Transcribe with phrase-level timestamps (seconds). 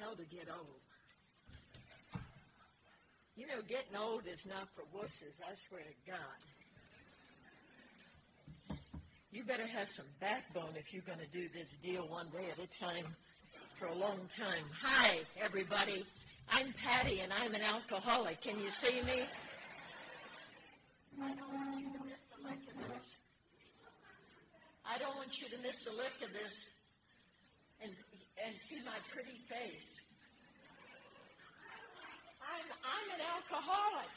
[0.00, 0.80] hell to get old.
[3.36, 6.40] You know, getting old is not for wusses, I swear to God.
[9.32, 12.58] You better have some backbone if you're going to do this deal one day at
[12.62, 13.06] a time
[13.76, 14.64] for a long time.
[14.82, 16.04] Hi, everybody.
[16.50, 18.40] I'm Patty, and I'm an alcoholic.
[18.40, 19.22] Can you see me?
[21.22, 23.16] I don't want you to miss a lick of this.
[24.84, 26.70] I don't want you to miss a lick of this
[28.50, 30.02] and see my pretty face.
[32.42, 34.10] I'm, I'm an alcoholic.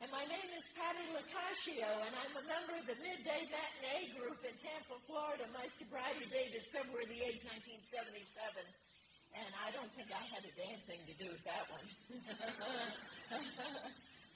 [0.00, 4.40] And my name is Patty Lacascio, and I'm a member of the Midday Matinee Group
[4.48, 5.44] in Tampa, Florida.
[5.52, 7.44] My sobriety date is February the 8th,
[7.84, 8.64] 1977.
[9.36, 11.84] And I don't think I had a damn thing to do with that one.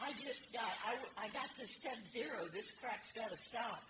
[0.05, 2.45] I just got, I, I got to step zero.
[2.53, 3.89] This crack's got to stop.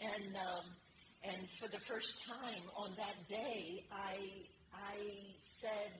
[0.00, 0.76] And, um,
[1.24, 4.96] and for the first time on that day, I, I
[5.60, 5.92] said,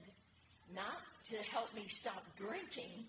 [0.73, 3.05] not to help me stop drinking,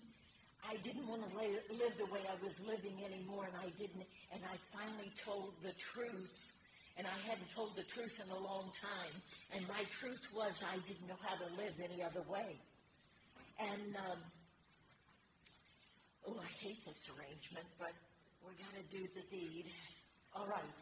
[0.63, 4.07] I didn't want to lay, live the way I was living anymore, and I didn't.
[4.31, 6.31] And I finally told the truth,
[6.95, 9.15] and I hadn't told the truth in a long time.
[9.51, 12.55] And my truth was I didn't know how to live any other way.
[13.59, 14.19] And um,
[16.27, 17.91] oh, I hate this arrangement, but
[18.47, 19.65] we got to do the deed.
[20.35, 20.75] All right.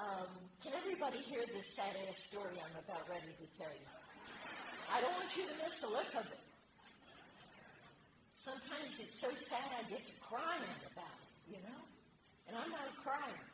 [0.00, 0.30] Um,
[0.62, 3.86] can everybody hear this sad ass story I'm about ready to tell you?
[4.92, 6.44] I don't want you to miss a look of it.
[8.34, 11.80] Sometimes it's so sad I get to crying about it, you know?
[12.48, 13.44] And I'm not a crier.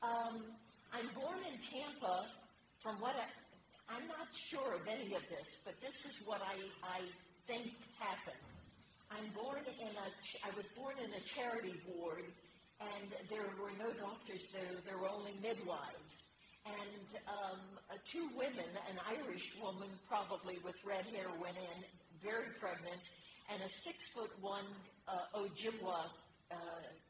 [0.00, 0.40] Um,
[0.92, 2.24] I'm born in Tampa
[2.80, 3.28] from what I,
[3.92, 7.00] I'm not sure of any of this, but this is what I, I
[7.46, 8.48] think happened.
[9.10, 10.08] I'm born in a,
[10.40, 12.24] I was born in a charity ward,
[12.80, 14.80] and there were no doctors there.
[14.86, 16.24] There were only midwives.
[16.64, 17.60] And um,
[17.92, 21.78] uh, two women, an Irish woman probably with red hair went in,
[22.24, 23.04] very pregnant,
[23.52, 24.64] and a six foot one
[25.06, 26.08] uh, Ojibwa,
[26.50, 26.56] uh,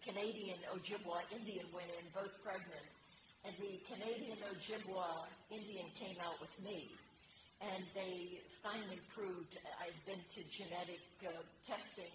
[0.02, 2.86] Canadian Ojibwa Indian went in, both pregnant.
[3.46, 6.90] And the Canadian Ojibwa Indian came out with me.
[7.62, 11.30] And they finally proved I've been to genetic uh,
[11.70, 12.10] testing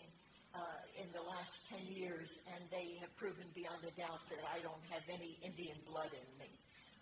[0.53, 0.59] uh,
[0.99, 4.83] in the last 10 years, and they have proven beyond a doubt that I don't
[4.91, 6.58] have any Indian blood in me.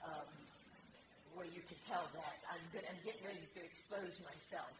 [0.07, 0.23] Um,
[1.35, 4.71] where you can tell that I'm, good, I'm getting ready to expose myself.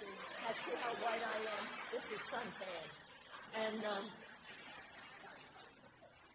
[0.00, 1.64] See, I see how white I am.
[1.92, 2.86] This is suntan,
[3.54, 4.08] and um,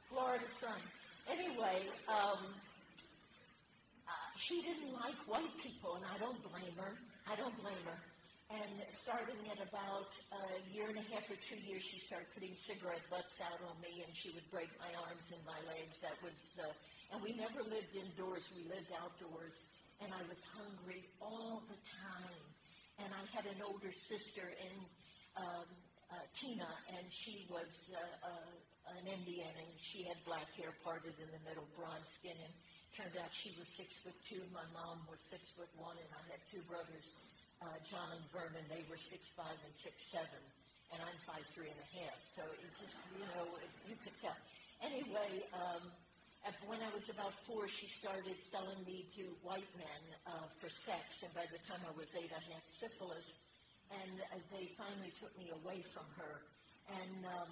[0.07, 0.77] Florida sun.
[1.27, 2.53] Anyway, um,
[4.05, 6.93] uh, she didn't like white people, and I don't blame her.
[7.25, 7.99] I don't blame her.
[8.53, 12.53] And starting at about a year and a half or two years, she started putting
[12.53, 15.97] cigarette butts out on me, and she would break my arms and my legs.
[16.05, 16.69] That was, uh,
[17.11, 18.45] and we never lived indoors.
[18.55, 19.55] We lived outdoors,
[20.01, 22.43] and I was hungry all the time.
[22.97, 24.79] And I had an older sister, and
[25.35, 25.67] um,
[26.11, 31.15] uh, Tina, and she was uh, uh, an Indian, and she had black hair parted
[31.19, 32.53] in the middle, bronze skin, and
[32.95, 34.39] turned out she was six foot two.
[34.55, 37.11] My mom was six foot one, and I had two brothers
[37.61, 40.41] uh, John and Vernon, they were six five and six seven,
[40.91, 42.19] and I'm five three and a half.
[42.21, 44.35] So it just, you know, it, you could tell.
[44.83, 45.87] Anyway, um,
[46.67, 51.25] when I was about four, she started selling me to white men uh, for sex,
[51.25, 53.33] and by the time I was eight, I had syphilis,
[53.89, 56.45] and uh, they finally took me away from her,
[57.01, 57.49] and um,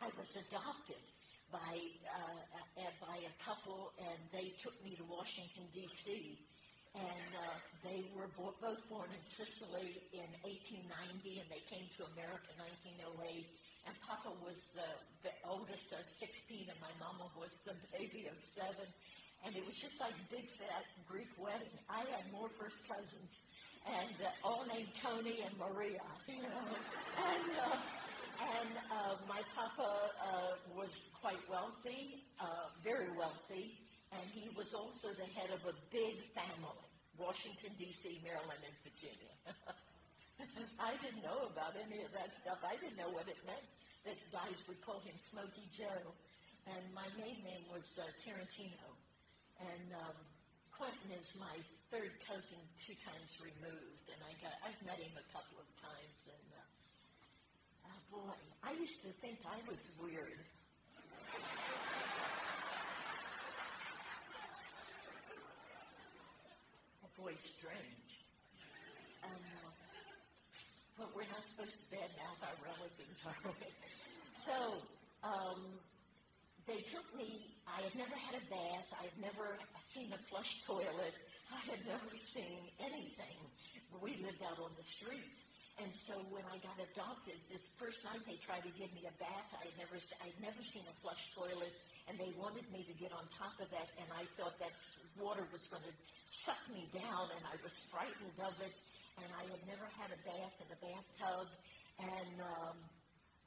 [0.00, 1.04] I was adopted
[1.52, 1.76] by
[2.16, 6.38] uh, by a couple, and they took me to Washington D.C
[6.94, 7.54] and uh,
[7.86, 12.58] they were bo- both born in Sicily in 1890, and they came to America in
[13.22, 13.46] 1908.
[13.86, 14.90] And Papa was the,
[15.24, 18.88] the oldest of 16, and my mama was the baby of seven.
[19.44, 21.72] And it was just like big fat Greek wedding.
[21.88, 23.40] I had more first cousins,
[23.88, 26.66] and uh, all named Tony and Maria, you know.
[27.16, 27.76] and uh,
[28.40, 33.76] and uh, my papa uh, was quite wealthy, uh, very wealthy
[34.12, 36.82] and he was also the head of a big family,
[37.18, 39.34] Washington, D.C., Maryland, and Virginia.
[40.80, 42.60] I didn't know about any of that stuff.
[42.64, 43.64] I didn't know what it meant
[44.04, 46.12] that guys would call him Smokey Joe.
[46.68, 48.88] And my maiden name was uh, Tarantino.
[49.60, 50.16] And um,
[50.72, 51.56] Quentin is my
[51.92, 54.06] third cousin, two times removed.
[54.08, 56.20] And I got, I've met him a couple of times.
[56.28, 60.40] And uh, oh boy, I used to think I was weird.
[67.04, 68.24] A boy strange.
[69.24, 69.59] Um,
[71.00, 73.56] but we're not supposed to badmouth our relatives, are we?
[74.40, 74.56] So
[75.20, 75.76] um,
[76.64, 77.60] they took me.
[77.68, 78.88] I had never had a bath.
[78.96, 79.52] I had never
[79.84, 81.12] seen a flush toilet.
[81.52, 83.36] I had never seen anything.
[84.00, 85.44] We lived out on the streets.
[85.76, 89.14] And so when I got adopted, this first night they tried to give me a
[89.20, 89.48] bath.
[89.56, 91.72] I had never, I'd never seen a flush toilet,
[92.08, 94.72] and they wanted me to get on top of that, and I thought that
[95.20, 95.94] water was going to
[96.28, 98.72] suck me down, and I was frightened of it.
[99.18, 101.46] And I had never had a bath in a bathtub,
[101.98, 102.76] and um,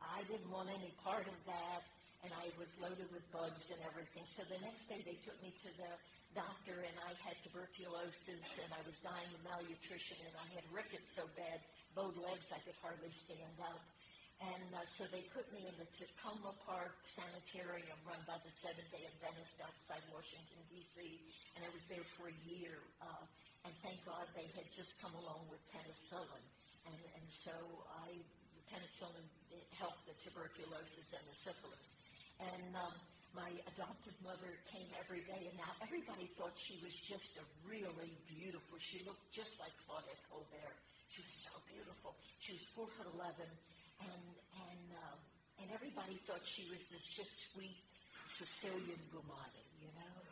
[0.04, 1.82] I didn't want any part of that,
[2.24, 4.28] and I was loaded with bugs and everything.
[4.28, 5.92] So the next day they took me to the
[6.36, 11.14] doctor, and I had tuberculosis, and I was dying of malnutrition, and I had rickets
[11.14, 11.62] so bad,
[11.96, 13.82] both legs I could hardly stand up.
[14.42, 18.90] And uh, so they put me in the Takoma Park Sanitarium run by the Seventh
[18.92, 21.00] Day Adventist outside Washington, D.C.,
[21.56, 22.76] and I was there for a year.
[23.00, 23.24] Uh,
[23.64, 26.46] and thank God they had just come along with penicillin.
[26.88, 27.56] And, and so
[28.04, 28.12] I,
[28.68, 31.96] penicillin it helped the tuberculosis and the syphilis.
[32.42, 32.96] And um,
[33.34, 38.14] my adoptive mother came every day, and now everybody thought she was just a really
[38.30, 38.78] beautiful.
[38.78, 40.78] She looked just like Claudette Colbert.
[41.10, 42.18] She was so beautiful.
[42.42, 43.50] She was four foot eleven,
[44.02, 44.24] and
[44.70, 45.20] and um,
[45.62, 47.78] and everybody thought she was this just sweet
[48.26, 50.23] Sicilian gumani, you know.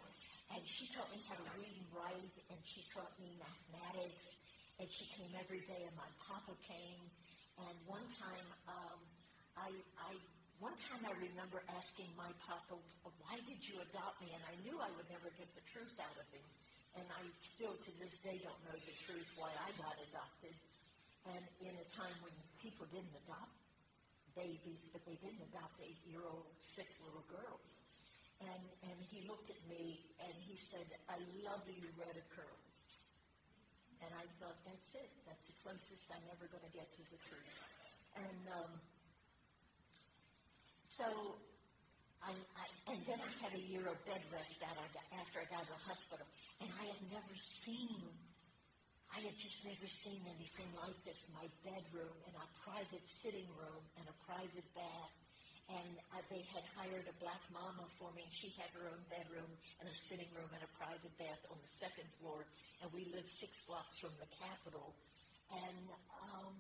[0.52, 4.36] And she taught me how to read and write, and she taught me mathematics.
[4.84, 7.08] And she came every day, and my papa came.
[7.56, 9.00] And one time, um,
[9.56, 10.12] I, I,
[10.60, 12.76] one time I remember asking my papa,
[13.24, 16.18] "Why did you adopt me?" And I knew I would never get the truth out
[16.20, 16.48] of him.
[17.00, 20.56] And I still, to this day, don't know the truth why I got adopted.
[21.32, 23.56] And in a time when people didn't adopt
[24.36, 27.81] babies, but they didn't adopt eight-year-old sick little girls.
[28.42, 32.82] And, and he looked at me and he said, I love you, Retta Curls.
[34.02, 35.14] And I thought, that's it.
[35.30, 37.54] That's the closest I'm ever going to get to the truth.
[38.18, 38.74] And um,
[40.98, 41.38] so,
[42.26, 45.46] I, I, and then I had a year of bed rest I got, after I
[45.54, 46.26] got out of the hospital.
[46.66, 48.10] And I had never seen,
[49.14, 51.22] I had just never seen anything like this.
[51.30, 55.14] My bedroom and a private sitting room and a private bath
[55.70, 59.02] and uh, they had hired a black mama for me, and she had her own
[59.12, 62.48] bedroom and a sitting room and a private bath on the second floor,
[62.82, 64.96] and we lived six blocks from the Capitol.
[65.52, 65.88] And
[66.32, 66.58] um,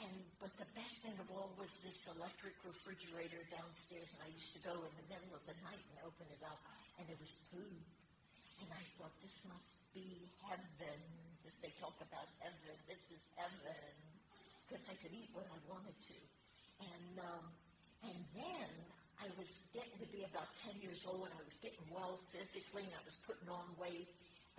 [0.00, 4.54] and but the best thing of all was this electric refrigerator downstairs, and I used
[4.56, 6.62] to go in the middle of the night and open it up,
[6.98, 7.82] and there was food.
[8.62, 11.00] And I thought, this must be heaven.
[11.42, 12.78] This they talk about heaven.
[12.86, 13.90] This is heaven,
[14.66, 16.18] because I could eat what I wanted to.
[16.78, 17.44] And um,
[18.02, 18.70] and then
[19.22, 22.82] I was getting to be about 10 years old, and I was getting well physically,
[22.82, 24.10] and I was putting on weight.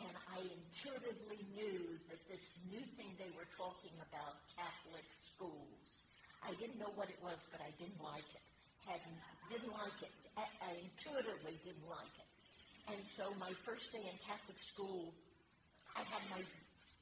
[0.01, 5.85] And I intuitively knew that this new thing they were talking about, Catholic schools,
[6.41, 8.45] I didn't know what it was, but I didn't like it.
[8.83, 10.11] Hadn't, didn't like it.
[10.35, 12.29] I, I intuitively didn't like it.
[12.91, 15.13] And so my first day in Catholic school,
[15.95, 16.43] I had my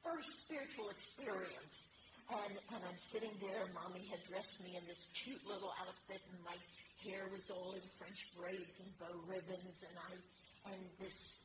[0.04, 1.90] first spiritual experience.
[2.30, 6.56] And, I'm sitting there, mommy had dressed me in this cute little outfit, and my
[7.04, 11.36] hair was all in French braids and bow ribbons, and I, and this,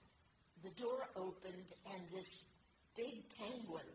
[0.63, 2.43] the door opened, and this
[2.95, 3.89] big penguin,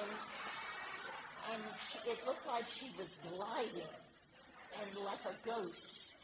[0.00, 0.10] and,
[1.52, 3.92] and she, it looked like she was gliding,
[4.80, 6.14] and like a ghost,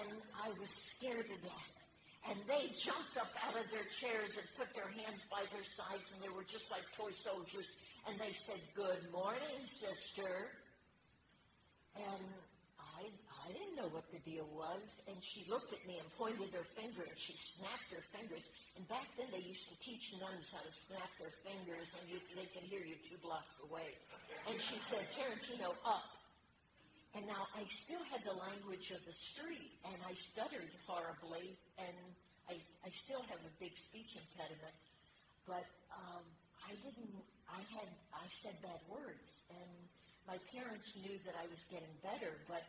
[0.00, 1.81] and I was scared to death.
[2.30, 6.06] And they jumped up out of their chairs and put their hands by their sides,
[6.14, 7.66] and they were just like toy soldiers.
[8.06, 10.54] And they said, Good morning, sister.
[11.98, 12.24] And
[12.78, 15.02] I, I didn't know what the deal was.
[15.10, 18.46] And she looked at me and pointed her finger, and she snapped her fingers.
[18.78, 22.22] And back then, they used to teach nuns how to snap their fingers, and you,
[22.38, 23.98] they can hear you two blocks away.
[24.46, 26.21] And she said, Tarantino, up.
[27.14, 31.96] And now I still had the language of the street, and I stuttered horribly, and
[32.48, 34.72] I, I still have a big speech impediment.
[35.44, 36.24] But um,
[36.64, 37.12] I didn't.
[37.52, 37.88] I had.
[38.16, 39.70] I said bad words, and
[40.24, 42.32] my parents knew that I was getting better.
[42.48, 42.64] But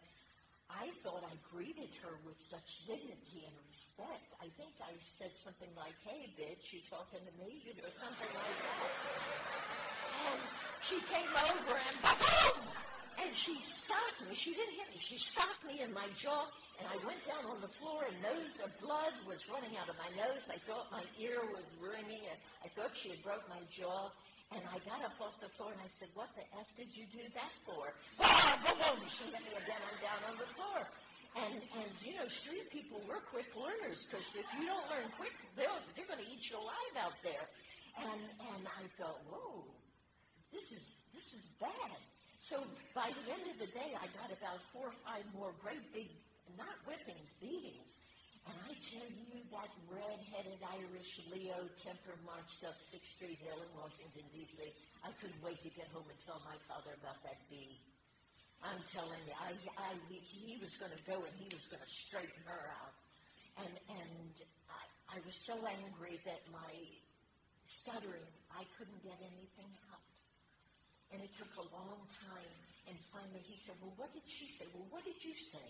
[0.68, 4.28] I thought I greeted her with such dignity and respect.
[4.44, 8.32] I think I said something like, "Hey, bitch, you talking to me?" You know, something
[8.36, 8.92] like that.
[10.28, 10.40] And
[10.84, 12.93] she came over and boom!
[13.24, 14.36] And she socked me.
[14.36, 15.00] She didn't hit me.
[15.00, 16.44] She socked me in my jaw,
[16.76, 19.96] and I went down on the floor, and nose, the blood was running out of
[19.96, 20.44] my nose.
[20.52, 24.12] I thought my ear was ringing, and I thought she had broke my jaw.
[24.52, 27.10] And I got up off the floor, and I said, what the F did you
[27.10, 27.90] do that for?
[28.22, 29.02] Boom.
[29.10, 29.82] She hit me again.
[29.82, 30.86] I'm down on the floor.
[31.34, 35.34] And, and you know, street people, we're quick learners, because if you don't learn quick,
[35.58, 37.50] they'll, they're going to eat you alive out there.
[37.98, 38.22] And,
[38.54, 39.66] and I thought, whoa,
[40.54, 40.86] this is,
[41.18, 41.98] this is bad.
[42.44, 42.60] So
[42.92, 46.12] by the end of the day, I got about four or five more great big,
[46.60, 47.96] not whippings, beatings.
[48.44, 53.72] And I tell you, that red-headed Irish Leo temper marched up Sixth Street Hill in
[53.80, 54.60] Washington, D.C.
[55.08, 57.80] I couldn't wait to get home and tell my father about that bee.
[58.60, 61.88] I'm telling you, I, I, he was going to go and he was going to
[61.88, 62.96] straighten her out.
[63.64, 64.36] And, and
[64.68, 64.84] I,
[65.16, 66.76] I was so angry that my
[67.64, 70.13] stuttering, I couldn't get anything out.
[71.14, 72.54] And it took a long time.
[72.90, 74.66] And finally he said, well, what did she say?
[74.74, 75.70] Well, what did you say?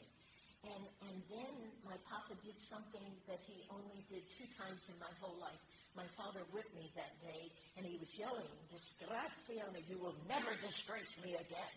[0.64, 5.12] And, and then my papa did something that he only did two times in my
[5.20, 5.60] whole life.
[5.94, 11.12] My father whipped me that day, and he was yelling, Disgrazione, you will never disgrace
[11.22, 11.76] me again.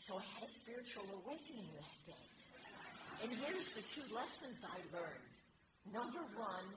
[0.00, 2.26] So I had a spiritual awakening that day.
[3.22, 5.28] And here's the two lessons I learned.
[5.92, 6.68] Number one,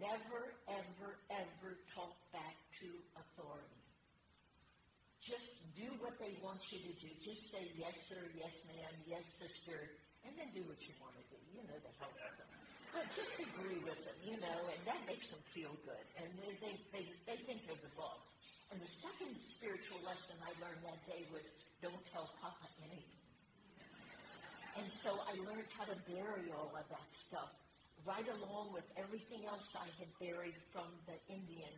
[0.00, 3.75] never, ever, ever talk back to authority.
[5.26, 7.10] Just do what they want you to do.
[7.18, 9.90] Just say yes, sir, yes, ma'am, yes, sister,
[10.22, 11.38] and then do what you want to do.
[11.50, 12.46] You know, to help them.
[12.94, 16.06] But just agree with them, you know, and that makes them feel good.
[16.16, 18.24] And they, they, they, they think they're the boss.
[18.70, 21.44] And the second spiritual lesson I learned that day was
[21.82, 23.20] don't tell Papa anything.
[24.78, 27.50] And so I learned how to bury all of that stuff
[28.04, 31.74] right along with everything else I had buried from the Indian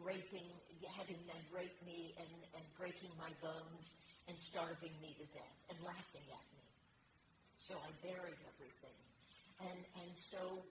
[0.00, 0.48] raping,
[0.96, 3.92] having them rape me and, and breaking my bones
[4.28, 6.64] and starving me to death and laughing at me.
[7.58, 8.98] So I buried everything.
[9.62, 10.62] And, and so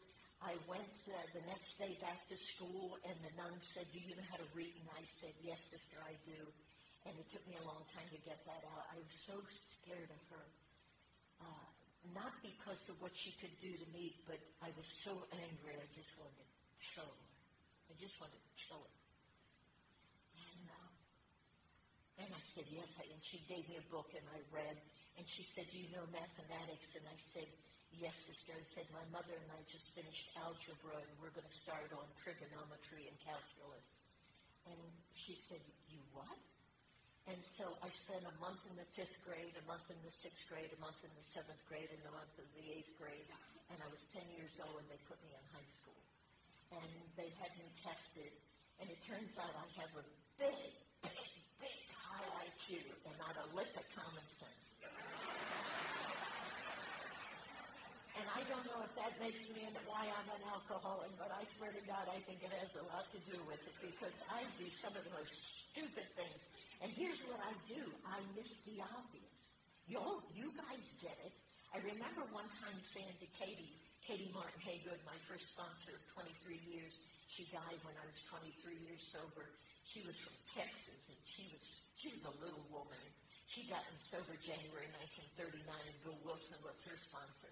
[0.42, 4.18] I went uh, the next day back to school, and the nun said, Do you
[4.18, 4.74] know how to read?
[4.74, 6.42] And I said, Yes, sister, I do.
[7.06, 8.86] And it took me a long time to get that out.
[8.90, 10.46] I was so scared of her.
[11.42, 11.68] Uh,
[12.18, 15.86] not because of what she could do to me, but I was so angry, I
[15.94, 16.48] just wanted to
[16.98, 17.30] kill her.
[17.90, 18.98] I just wanted to kill her.
[20.42, 20.90] And, uh,
[22.22, 24.78] and I said, Yes, and she gave me a book, and I read.
[25.18, 26.94] And she said, Do you know mathematics?
[26.94, 27.50] And I said,
[27.98, 28.54] Yes, sister.
[28.54, 32.06] I said, My mother and I just finished algebra, and we're going to start on
[32.22, 33.90] trigonometry and calculus.
[34.70, 34.80] And
[35.18, 36.38] she said, You what?
[37.30, 40.50] And so I spent a month in the fifth grade, a month in the sixth
[40.50, 43.30] grade, a month in the seventh grade, and a month in the eighth grade.
[43.70, 46.02] And I was 10 years old, and they put me in high school.
[46.74, 48.34] And they had me tested,
[48.82, 50.06] and it turns out I have a
[50.42, 50.91] big
[52.22, 52.78] high IQ
[53.10, 54.68] and not a lick of common sense.
[58.14, 61.42] And I don't know if that makes me into why I'm an alcoholic, but I
[61.58, 64.46] swear to God, I think it has a lot to do with it because I
[64.62, 66.42] do some of the most stupid things.
[66.86, 69.42] And here's what I do I miss the obvious.
[69.90, 71.34] You, you guys get it.
[71.74, 76.62] I remember one time saying to Katie, Katie Martin Haygood, my first sponsor of 23
[76.68, 77.00] years,
[77.32, 79.50] she died when I was 23 years sober.
[79.92, 81.64] She was from Texas, and she was
[82.00, 83.04] she was a little woman.
[83.52, 84.88] She got me sober January
[85.36, 87.52] 1939, and Bill Wilson was her sponsor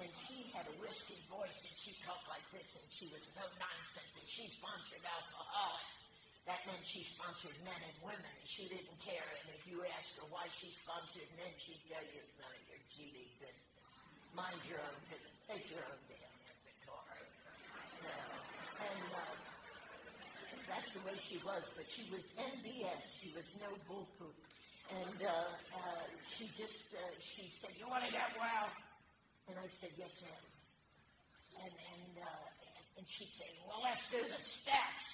[0.00, 3.44] and she had a whiskey voice, and she talked like this, and she was no
[3.60, 5.98] nonsense, and she sponsored alcoholics.
[6.48, 9.28] That meant she sponsored men and women, and she didn't care.
[9.44, 12.64] And if you asked her why she sponsored men, she'd tell you it's none of
[12.66, 13.62] your GD business.
[14.34, 15.38] Mind your own business.
[15.46, 17.26] Take your own damn inventory.
[18.02, 18.16] No.
[18.82, 21.60] And uh, that's the way she was.
[21.76, 23.20] But she was NBS.
[23.20, 24.32] She was no bullpoop.
[24.88, 25.32] And uh,
[25.76, 28.72] uh, she just, uh, she said, you want to get well?
[29.52, 30.44] And I said, yes, ma'am.
[31.60, 35.04] And, and, uh, and she'd say, well, let's do the steps.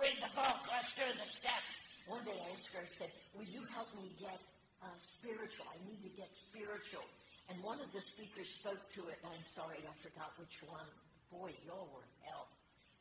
[0.00, 0.64] Read the book.
[0.72, 1.84] Let's do the steps.
[2.08, 4.40] One day I asked her, I said, will you help me get
[4.80, 5.68] uh, spiritual?
[5.68, 7.04] I need to get spiritual.
[7.52, 9.20] And one of the speakers spoke to it.
[9.22, 10.88] I'm sorry, I forgot which one.
[11.28, 12.48] Boy, y'all were hell.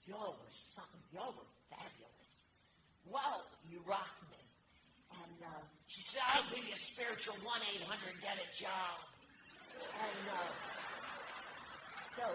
[0.08, 1.04] Y'all were something.
[1.16, 2.34] Y'all were fabulous.
[3.08, 4.44] Wow, you rock me.
[5.16, 9.00] And uh, she said, I'll give you a spiritual 1-800, get a job.
[9.82, 10.52] And uh,
[12.16, 12.26] so,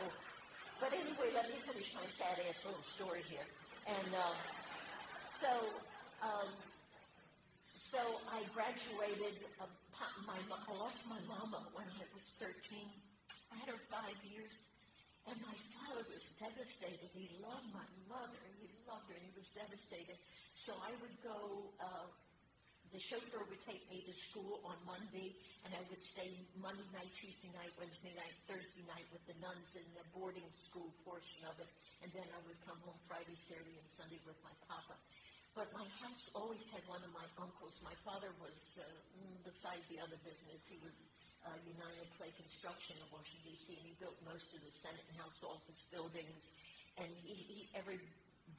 [0.80, 3.46] but anyway, let me finish my sad ass little story here.
[3.86, 4.36] And uh,
[5.40, 5.52] so,
[6.24, 6.50] um,
[7.76, 9.46] so I graduated.
[9.60, 9.70] Uh,
[10.26, 12.52] my, I lost my mama when I was 13.
[13.52, 14.65] I had her five years.
[15.26, 17.10] And my father was devastated.
[17.10, 18.42] He loved my mother.
[18.62, 20.18] He loved her, and he was devastated.
[20.54, 22.06] So I would go uh,
[22.92, 25.34] the chauffeur would take me to school on Monday,
[25.66, 29.74] and I would stay Monday night, Tuesday night, Wednesday night, Thursday night with the nuns
[29.74, 33.74] in the boarding school portion of it, and then I would come home Friday, Saturday,
[33.74, 34.94] and Sunday with my papa.
[35.58, 37.80] But my house always had one of my uncles.
[37.82, 38.84] My father was, uh,
[39.42, 40.96] beside the other business, he was
[41.46, 45.16] uh, United Clay Construction in Washington, D.C., and he built most of the Senate and
[45.22, 46.50] House office buildings.
[46.98, 48.02] And he, he every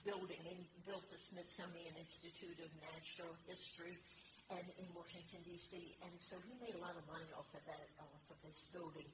[0.08, 4.00] building, he built the Smithsonian Institute of Natural History
[4.48, 5.76] and in Washington, D.C.
[6.04, 9.08] And so he made a lot of money off of that, off of this building.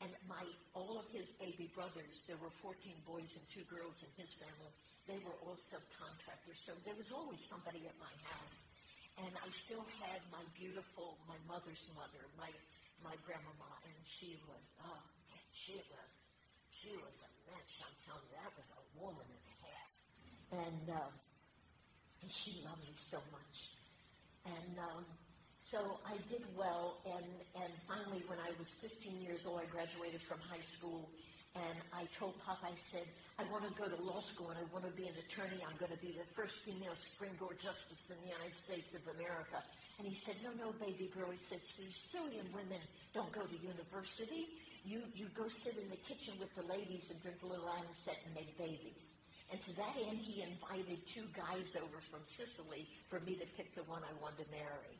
[0.00, 0.40] And my
[0.72, 4.72] all of his baby brothers, there were 14 boys and two girls in his family.
[5.10, 8.62] They were all subcontractors, so there was always somebody at my house.
[9.18, 12.46] And I still had my beautiful, my mother's mother, my
[13.04, 16.12] my grandmama, and she was, oh man, she was,
[16.70, 17.80] she was a mensch.
[17.82, 19.90] I'm telling you, that was a woman and a half.
[20.66, 21.12] And uh,
[22.22, 23.56] and she loved me so much.
[24.46, 25.04] And um,
[25.58, 30.22] so I did well, and, and finally, when I was 15 years old, I graduated
[30.22, 31.08] from high school,
[31.56, 34.66] and I told Pop, I said, I want to go to law school, and I
[34.72, 35.62] want to be an attorney.
[35.64, 39.02] I'm going to be the first female Supreme Court justice in the United States of
[39.16, 39.62] America.
[39.98, 41.30] And he said, no, no, baby girl.
[41.32, 42.78] He said, Sicilian women
[43.14, 44.46] don't go to university.
[44.84, 48.22] You, you go sit in the kitchen with the ladies and drink a little anisette
[48.22, 49.10] and make babies.
[49.50, 53.74] And to that end, he invited two guys over from Sicily for me to pick
[53.74, 54.94] the one I wanted to marry.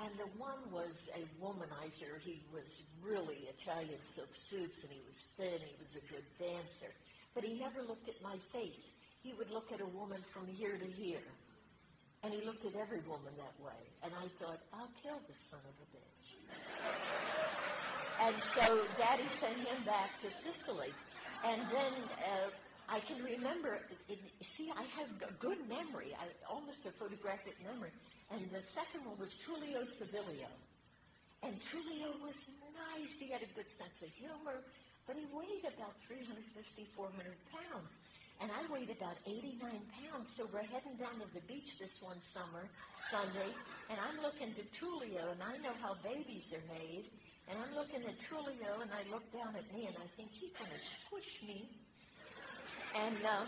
[0.00, 2.20] And the one was a womanizer.
[2.20, 5.58] He was really Italian silk suits, and he was thin.
[5.58, 6.92] He was a good dancer.
[7.34, 8.92] But he never looked at my face.
[9.22, 11.26] He would look at a woman from here to here.
[12.22, 13.78] And he looked at every woman that way.
[14.02, 16.26] And I thought, I'll kill this son of a bitch.
[18.26, 20.92] and so Daddy sent him back to Sicily.
[21.44, 22.50] And then uh,
[22.88, 23.80] I can remember,
[24.40, 27.92] see, I have a good memory, I, almost a photographic memory.
[28.32, 30.48] And the second one was Tullio Savilio.
[31.42, 33.20] And Tullio was nice.
[33.20, 34.64] He had a good sense of humor,
[35.06, 37.92] but he weighed about 350, 400 pounds.
[38.40, 39.60] And I weighed about 89
[39.98, 42.70] pounds, so we're heading down to the beach this one summer,
[43.10, 43.50] Sunday,
[43.90, 47.10] and I'm looking to Tullio, and I know how babies are made,
[47.50, 50.54] and I'm looking at Tullio, and I look down at me, and I think he's
[50.54, 51.66] going to squish me.
[53.06, 53.46] And uh,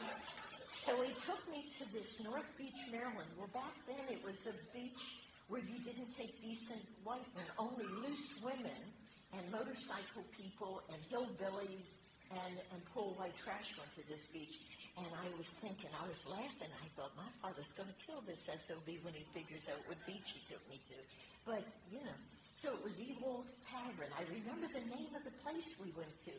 [0.71, 3.27] so he took me to this North Beach, Maryland.
[3.35, 7.83] Well, back then it was a beach where you didn't take decent white men, only
[7.99, 8.79] loose women
[9.35, 11.99] and motorcycle people and hillbillies
[12.31, 14.63] and, and poor white trash went to this beach.
[14.95, 16.71] And I was thinking, I was laughing.
[16.71, 20.31] I thought, my father's going to kill this SOB when he figures out what beach
[20.31, 20.99] he took me to.
[21.43, 22.19] But, you know,
[22.55, 24.15] so it was Ewald's Tavern.
[24.15, 26.35] I remember the name of the place we went to.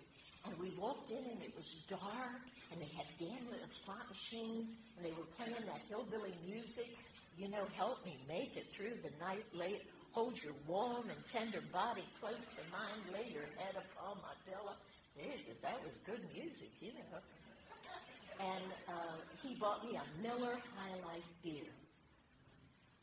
[0.46, 4.74] And we walked in and it was dark and they had gambling and slot machines
[4.98, 6.90] and they were playing that hillbilly music.
[7.38, 9.84] You know, help me make it through the night late.
[10.12, 13.00] Hold your warm and tender body close to mine.
[13.14, 14.76] Lay your head upon my pillow.
[15.16, 17.20] Jesus, that was good music, you know.
[18.40, 21.70] And uh, he bought me a Miller High Life beer.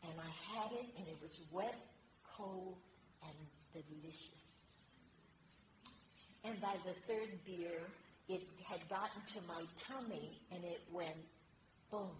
[0.03, 1.79] And I had it and it was wet,
[2.37, 2.77] cold,
[3.23, 3.37] and
[3.73, 4.48] delicious.
[6.45, 7.81] And by the third beer,
[8.29, 11.17] it had gotten to my tummy and it went
[11.91, 12.11] boom.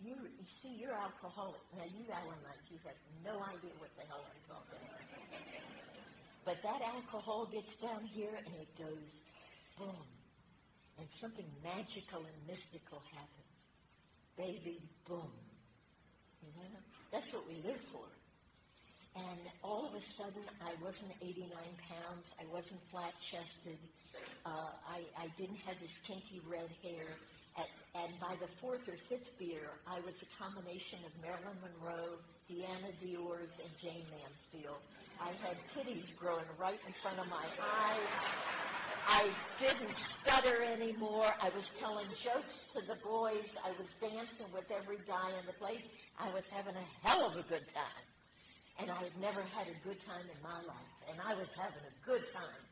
[0.00, 1.60] You, you see, you're alcoholic.
[1.76, 4.98] Now, you Alanites, you have no idea what the hell I'm talking about.
[6.44, 9.22] But that alcohol gets down here and it goes
[9.78, 10.02] boom.
[10.98, 13.52] And something magical and mystical happens.
[14.36, 15.30] Baby, boom.
[16.42, 16.80] You know?
[17.12, 18.06] That's what we live for.
[19.14, 21.48] And all of a sudden, I wasn't 89
[21.88, 22.32] pounds.
[22.40, 23.78] I wasn't flat chested.
[24.46, 27.04] Uh, I, I didn't have this kinky red hair.
[27.58, 32.16] At, and by the fourth or fifth beer, I was a combination of Marilyn Monroe,
[32.48, 34.80] Diana Dors, and Jayne Mansfield.
[35.20, 38.08] I had titties growing right in front of my eyes.
[39.06, 39.28] I
[39.60, 41.34] didn't stutter anymore.
[41.42, 43.50] I was telling jokes to the boys.
[43.64, 45.90] I was dancing with every guy in the place.
[46.18, 48.11] I was having a hell of a good time.
[48.78, 50.92] And I had never had a good time in my life.
[51.10, 52.62] And I was having a good time.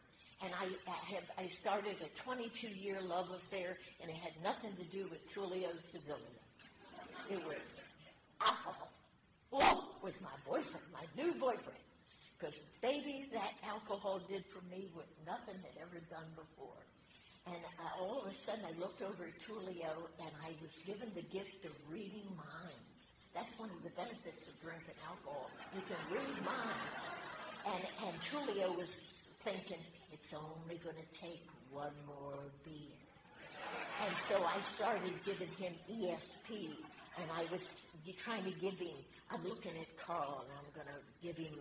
[0.42, 4.84] And I, I, have, I started a 22-year love affair, and it had nothing to
[4.84, 6.40] do with Tullio Savilio.
[7.30, 7.60] It was
[8.40, 8.88] alcohol.
[9.50, 11.84] Whoa, was my boyfriend, my new boyfriend.
[12.38, 16.80] Because, baby, that alcohol did for me what nothing had ever done before.
[17.46, 21.10] And uh, all of a sudden, I looked over at Tullio, and I was given
[21.14, 23.09] the gift of reading minds.
[23.34, 25.50] That's one of the benefits of drinking alcohol.
[25.74, 27.02] You can read minds.
[27.62, 28.90] And, and Tullio was
[29.44, 29.78] thinking,
[30.12, 32.98] it's only going to take one more beer.
[34.02, 36.74] And so I started giving him ESP,
[37.20, 37.62] and I was
[38.18, 38.98] trying to give him,
[39.30, 41.54] I'm looking at Carl, and I'm going to give him,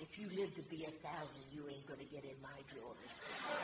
[0.00, 3.14] if you live to be a thousand, you ain't going to get in my drawers.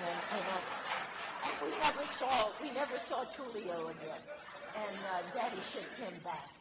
[0.05, 4.21] And, and, uh, and we never saw, we never saw Tullio again.
[4.77, 6.56] And uh, Daddy shipped him back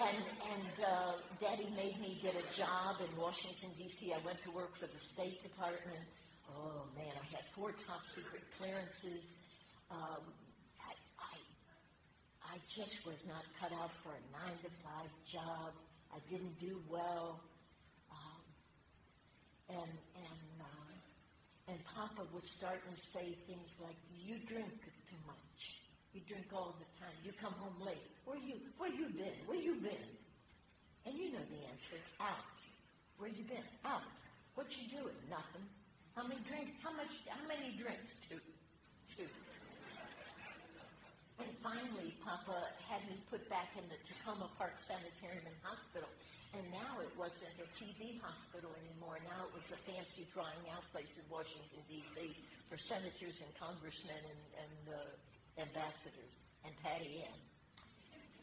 [0.00, 4.12] and and uh, Daddy made me get a job in Washington D.C.
[4.12, 6.04] I went to work for the State Department.
[6.48, 9.32] Oh man, I had four top secret clearances.
[9.90, 10.22] Um,
[10.80, 15.72] I, I I just was not cut out for a nine to five job.
[16.12, 17.40] I didn't do well.
[18.10, 18.42] Um,
[19.68, 25.79] and and uh, and Papa was starting to say things like, "You drink too much.
[26.52, 27.14] All the time.
[27.24, 28.02] You come home late.
[28.24, 29.38] Where you Where you been?
[29.46, 30.10] Where you been?"
[31.06, 31.96] And you know the answer.
[32.20, 32.58] Out.
[33.18, 33.64] Where you been?
[33.84, 34.04] Out.
[34.54, 35.16] What you doing?
[35.30, 35.64] Nothing.
[36.16, 36.74] How many drink?
[36.82, 37.12] How much?
[37.28, 38.12] How many drinks?
[38.28, 38.42] Two.
[39.16, 39.30] Two.
[41.40, 46.08] And finally, Papa had me put back in the Takoma Park Sanitarium and Hospital.
[46.52, 49.22] And now it wasn't a TB hospital anymore.
[49.22, 52.34] Now it was a fancy drying out place in Washington, D.C.
[52.68, 54.98] for senators and congressmen and, and uh,
[55.58, 56.34] ambassadors
[56.64, 57.40] and Patty Ann.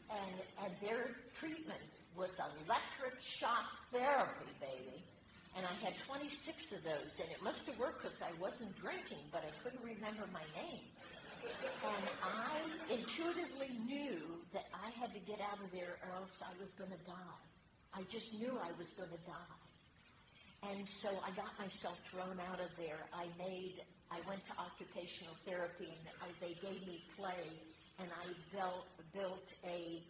[0.08, 1.84] And, and their treatment
[2.16, 2.30] was
[2.64, 5.04] electric shock therapy, baby.
[5.56, 9.22] And I had 26 of those, and it must have worked because I wasn't drinking,
[9.32, 10.84] but I couldn't remember my name.
[11.82, 14.18] And I intuitively knew
[14.52, 17.42] that I had to get out of there or else I was going to die.
[17.94, 19.58] I just knew I was going to die.
[20.70, 23.06] And so I got myself thrown out of there.
[23.14, 27.52] I made, I went to occupational therapy and I, they gave me clay
[27.98, 30.02] and I built, built a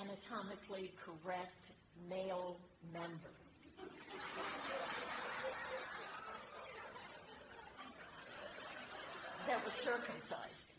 [0.00, 1.70] anatomically correct
[2.08, 2.56] male
[2.92, 3.30] member.
[9.46, 10.72] that was circumcised.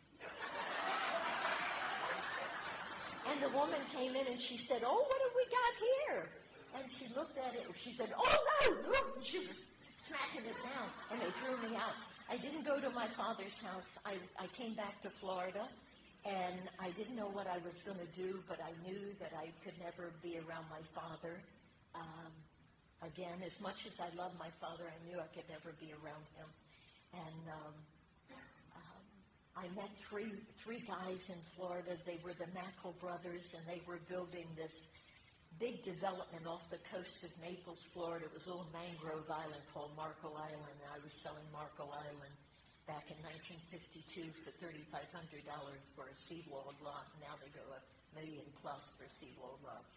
[3.28, 5.73] And the woman came in and she said, Oh, what have we got
[6.10, 6.30] here?
[6.78, 9.15] And she looked at it and she said, Oh, no, no.
[9.15, 9.58] And she was
[10.08, 11.98] smacking it down and they threw me out.
[12.30, 13.98] I didn't go to my father's house.
[14.06, 15.68] I, I came back to Florida
[16.26, 19.54] and I didn't know what I was going to do, but I knew that I
[19.63, 21.38] could never be around my father.
[21.94, 22.34] Um,
[23.06, 26.26] again, as much as I love my father, I knew I could never be around
[26.34, 26.50] him.
[27.13, 27.76] And um,
[29.56, 30.32] I met three
[30.63, 31.96] three guys in Florida.
[32.06, 34.88] They were the Mackle brothers, and they were building this
[35.60, 38.28] big development off the coast of Naples, Florida.
[38.28, 42.36] It was a little mangrove island called Marco Island, and I was selling Marco Island
[42.84, 45.08] back in 1952 for $3,500
[45.96, 47.08] for a seawalled lot.
[47.24, 47.82] Now they go a
[48.13, 49.96] million plus for seawalled lots.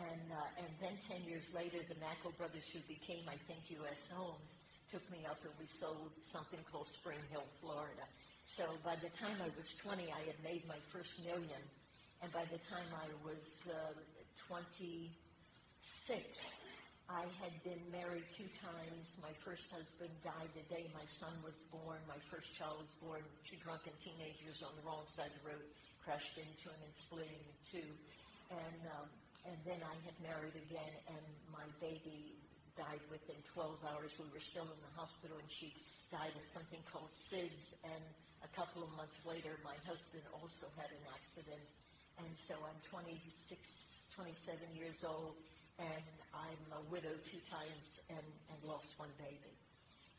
[0.00, 4.08] And, uh, and then 10 years later, the Mackle brothers, who became, I think, U.S.
[4.08, 8.06] Homes, took me up and we sold something called Spring Hill, Florida.
[8.46, 11.60] So by the time I was 20, I had made my first million.
[12.22, 13.98] And by the time I was uh,
[14.48, 15.10] 26,
[17.10, 19.12] I had been married two times.
[19.20, 22.00] My first husband died the day my son was born.
[22.08, 23.22] My first child was born.
[23.44, 25.64] Two drunken teenagers on the wrong side of the road
[26.02, 27.90] crashed into him and split him in two.
[28.50, 29.08] And, um,
[29.46, 32.34] and then I had married again, and my baby
[32.74, 34.10] died within 12 hours.
[34.18, 35.70] We were still in the hospital, and she
[36.10, 37.76] died of something called SIDS.
[37.84, 38.02] And
[38.42, 41.66] a couple of months later, my husband also had an accident.
[42.18, 43.22] And so I'm 26,
[44.16, 45.32] 27 years old,
[45.80, 46.04] and
[46.36, 49.56] I'm a widow two times and, and lost one baby.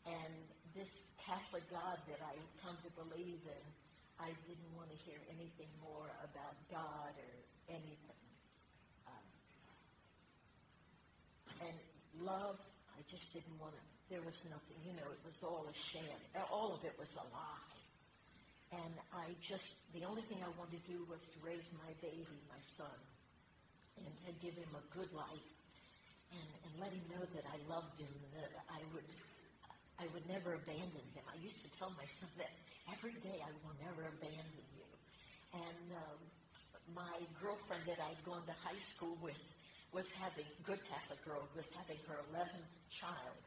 [0.10, 0.34] And
[0.74, 0.90] this
[1.22, 2.34] Catholic God that I
[2.66, 3.66] come to believe in,
[4.18, 7.34] I didn't want to hear anything more about God or
[7.70, 8.24] anything.
[9.06, 9.28] Um,
[11.70, 11.78] and
[12.18, 12.58] love,
[12.98, 13.82] I just didn't want to.
[14.10, 16.20] There was nothing, you know, it was all a sham.
[16.52, 17.74] All of it was a lie.
[18.74, 22.42] And I just, the only thing I wanted to do was to raise my baby,
[22.50, 22.98] my son,
[23.98, 25.50] and to give him a good life
[26.34, 29.06] and, and let him know that I loved him, that I would,
[30.02, 31.24] I would never abandon him.
[31.30, 32.54] I used to tell my son that
[32.90, 34.88] every day I will never abandon you.
[35.54, 36.20] And um,
[36.98, 39.38] my girlfriend that I'd gone to high school with
[39.94, 43.38] was having, good Catholic girl, was having her 11th child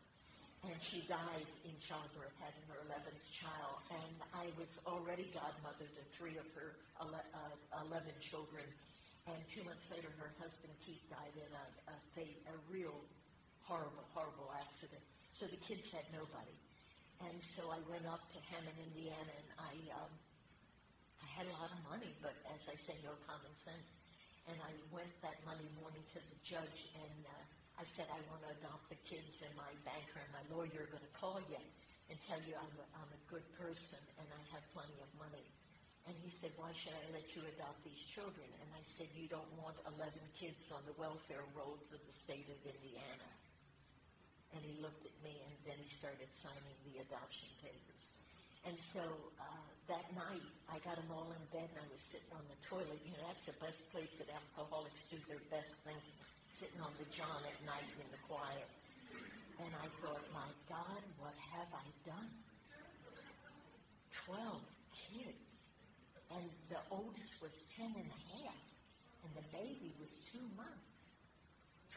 [0.65, 3.79] and she died in childbirth, having her 11th child.
[3.93, 7.23] And I was already godmother to three of her 11
[7.71, 8.67] uh, children.
[9.27, 12.95] And two months later, her husband Keith died in a, a, fate, a real
[13.67, 15.03] horrible, horrible accident.
[15.35, 16.55] So the kids had nobody.
[17.19, 20.13] And so I went up to Hammond, Indiana, and I, um,
[21.19, 23.89] I had a lot of money, but as I say, no common sense.
[24.47, 28.47] And I went that Monday morning to the judge and uh, I said, I want
[28.47, 31.61] to adopt the kids, and my banker and my lawyer are going to call you
[32.09, 35.45] and tell you I'm a, I'm a good person and I have plenty of money.
[36.07, 38.47] And he said, why should I let you adopt these children?
[38.63, 42.47] And I said, you don't want 11 kids on the welfare rolls of the state
[42.47, 43.31] of Indiana.
[44.55, 48.03] And he looked at me and then he started signing the adoption papers.
[48.63, 49.03] And so
[49.43, 52.59] uh, that night, I got them all in bed and I was sitting on the
[52.63, 53.03] toilet.
[53.03, 56.17] You know, that's the best place that alcoholics do their best thinking
[56.57, 58.71] sitting on the john at night in the quiet.
[59.61, 62.33] And I thought, my God, what have I done?
[64.25, 64.65] Twelve
[65.13, 65.46] kids
[66.35, 68.63] and the oldest was 10 and a half,
[69.23, 70.87] and the baby was two months.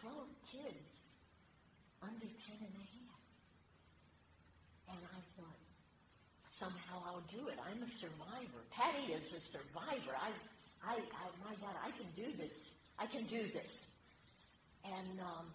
[0.02, 0.16] 12
[0.52, 0.90] kids
[2.02, 2.30] under 10
[2.62, 3.22] and a half.
[4.90, 5.60] And I thought,
[6.48, 7.58] somehow I'll do it.
[7.60, 8.62] I'm a survivor.
[8.72, 10.16] Patty is a survivor.
[10.16, 10.32] I,
[10.84, 12.56] I, I my God, I can do this.
[12.98, 13.86] I can do this.
[14.86, 15.52] And um,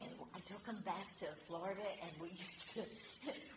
[0.00, 2.82] and I took them back to Florida, and we used to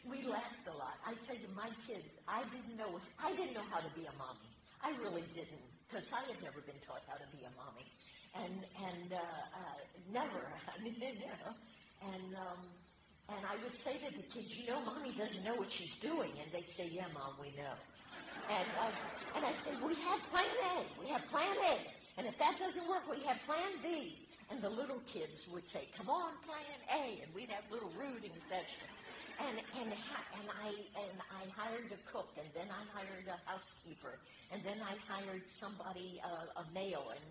[0.09, 0.97] we laughed a lot.
[1.05, 4.15] I tell you, my kids, I didn't know I didn't know how to be a
[4.17, 4.49] mommy.
[4.81, 7.87] I really didn't, because I had never been taught how to be a mommy,
[8.35, 9.79] and and uh, uh,
[10.11, 10.39] never,
[10.73, 11.51] I mean, you know,
[12.13, 12.35] and.
[12.35, 12.63] Um,
[13.29, 16.31] and I would say to the kids, you know, mommy doesn't know what she's doing.
[16.41, 17.77] And they'd say, yeah, mom, we know.
[18.49, 18.89] And, uh,
[19.37, 20.99] and I'd say, we have plan A.
[20.99, 21.77] We have plan A.
[22.17, 24.17] And if that doesn't work, we have plan B.
[24.49, 27.21] And the little kids would say, come on, plan A.
[27.21, 28.89] And we'd have little rooting session.
[29.39, 34.19] And, and, and, I, and I hired a cook, and then I hired a housekeeper,
[34.51, 37.23] and then I hired somebody, uh, a male, and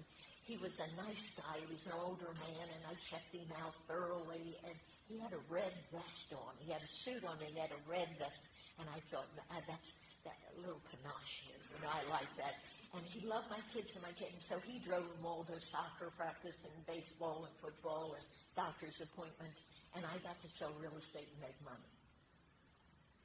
[0.48, 1.60] he was a nice guy.
[1.60, 4.72] He was an older man, and I checked him out thoroughly, and
[5.04, 6.56] he had a red vest on.
[6.64, 8.48] He had a suit on, and he had a red vest,
[8.80, 11.44] and I thought, ah, that's that little panache.
[11.44, 12.56] You know, I like that.
[12.94, 16.10] And he loved my kids and my kids, so he drove them all to soccer
[16.16, 18.24] practice and baseball and football and
[18.56, 19.62] doctor's appointments,
[19.94, 21.92] and I got to sell real estate and make money.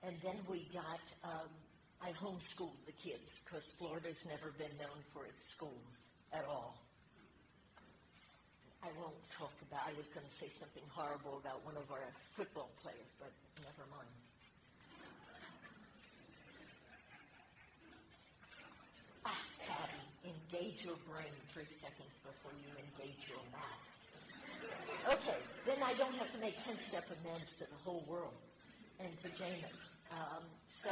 [0.04, 1.50] And then we got, um,
[2.04, 6.76] I homeschooled the kids because Florida's never been known for its schools at all.
[8.84, 12.12] I won't talk about, I was going to say something horrible about one of our
[12.36, 13.32] football players, but
[13.64, 14.12] never mind.
[19.24, 20.04] Ah, Patty,
[20.54, 25.18] engage your brain three seconds before you engage your mouth.
[25.18, 28.34] Okay, then I don't have to make 10 step amends to the whole world
[29.00, 29.90] and to Jameis.
[30.12, 30.90] Um, so.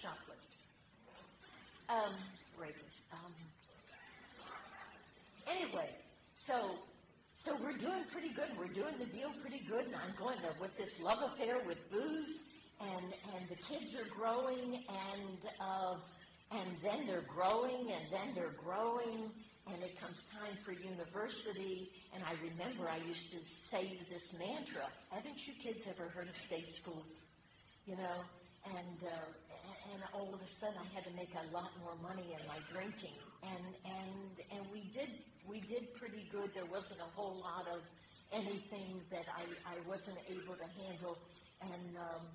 [0.00, 0.48] Shoplift.
[1.88, 2.14] Um,
[2.58, 3.02] rapist.
[3.12, 3.34] Um,
[5.46, 5.90] anyway,
[6.34, 6.78] so
[7.34, 8.48] so we're doing pretty good.
[8.58, 11.90] We're doing the deal pretty good, and I'm going to with this love affair with
[11.90, 12.38] booze,
[12.82, 15.96] and and the kids are growing, and uh,
[16.50, 19.30] and then they're growing, and then they're growing,
[19.72, 21.90] and it comes time for university.
[22.14, 26.36] And I remember I used to say this mantra: "Haven't you kids ever heard of
[26.36, 27.22] state schools?"
[27.86, 28.18] You know,
[28.66, 32.34] and uh, and all of a sudden I had to make a lot more money
[32.34, 35.10] in my drinking, and and and we did
[35.48, 36.50] we did pretty good.
[36.54, 37.80] There wasn't a whole lot of
[38.32, 41.18] anything that I I wasn't able to handle,
[41.60, 42.26] and um,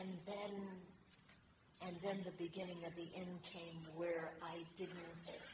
[0.00, 0.52] and then
[1.84, 4.96] and then the beginning of the end came where I didn't.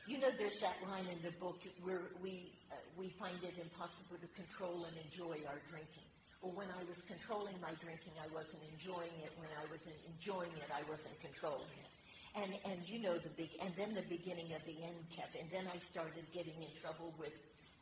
[0.07, 4.17] You know, there's that line in the book where we uh, we find it impossible
[4.23, 6.07] to control and enjoy our drinking.
[6.41, 9.35] Well, when I was controlling my drinking, I wasn't enjoying it.
[9.39, 11.91] When I wasn't enjoying it, I wasn't controlling it.
[12.39, 15.35] And and you know the big and then the beginning of the end kept.
[15.35, 17.35] And then I started getting in trouble with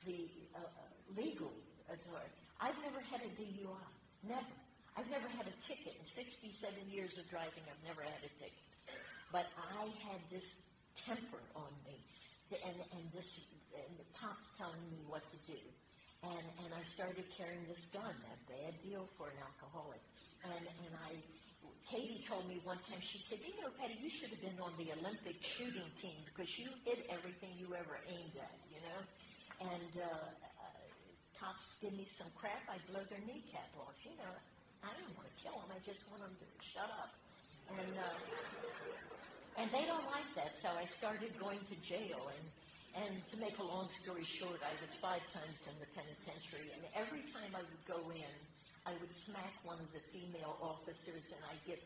[0.09, 0.65] the uh,
[1.13, 1.53] legal
[1.93, 2.41] authority.
[2.57, 3.85] I've never had a DUI.
[4.25, 4.57] Never.
[4.97, 5.95] I've never had a ticket.
[5.99, 8.65] In 67 years of driving, I've never had a ticket.
[9.31, 10.57] But I had this
[10.99, 12.03] temper on me,
[12.51, 13.39] and, and this
[13.71, 15.61] and the cops telling me what to do.
[16.21, 20.03] And, and I started carrying this gun, a bad deal for an alcoholic.
[20.45, 21.17] And, and I,
[21.89, 24.77] Katie told me one time, she said, you know, Patty, you should have been on
[24.77, 29.01] the Olympic shooting team because you hit everything you ever aimed at, you know?
[29.73, 30.85] And uh, uh,
[31.41, 34.35] cops give me some crap, I blow their kneecap off, you know.
[34.83, 35.71] I don't want to kill them.
[35.73, 37.13] I just want them to shut up.
[37.71, 40.57] And uh, and they don't like that.
[40.57, 42.31] So I started going to jail.
[42.33, 42.47] And
[42.91, 46.75] and to make a long story short, I was five times in the penitentiary.
[46.75, 48.35] And every time I would go in,
[48.83, 51.79] I would smack one of the female officers, and I'd get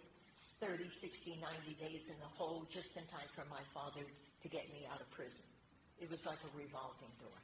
[0.65, 1.37] 30, 60,
[1.69, 5.01] 90 days in the hole just in time for my father to get me out
[5.01, 5.45] of prison.
[6.01, 7.37] It was like a revolving door.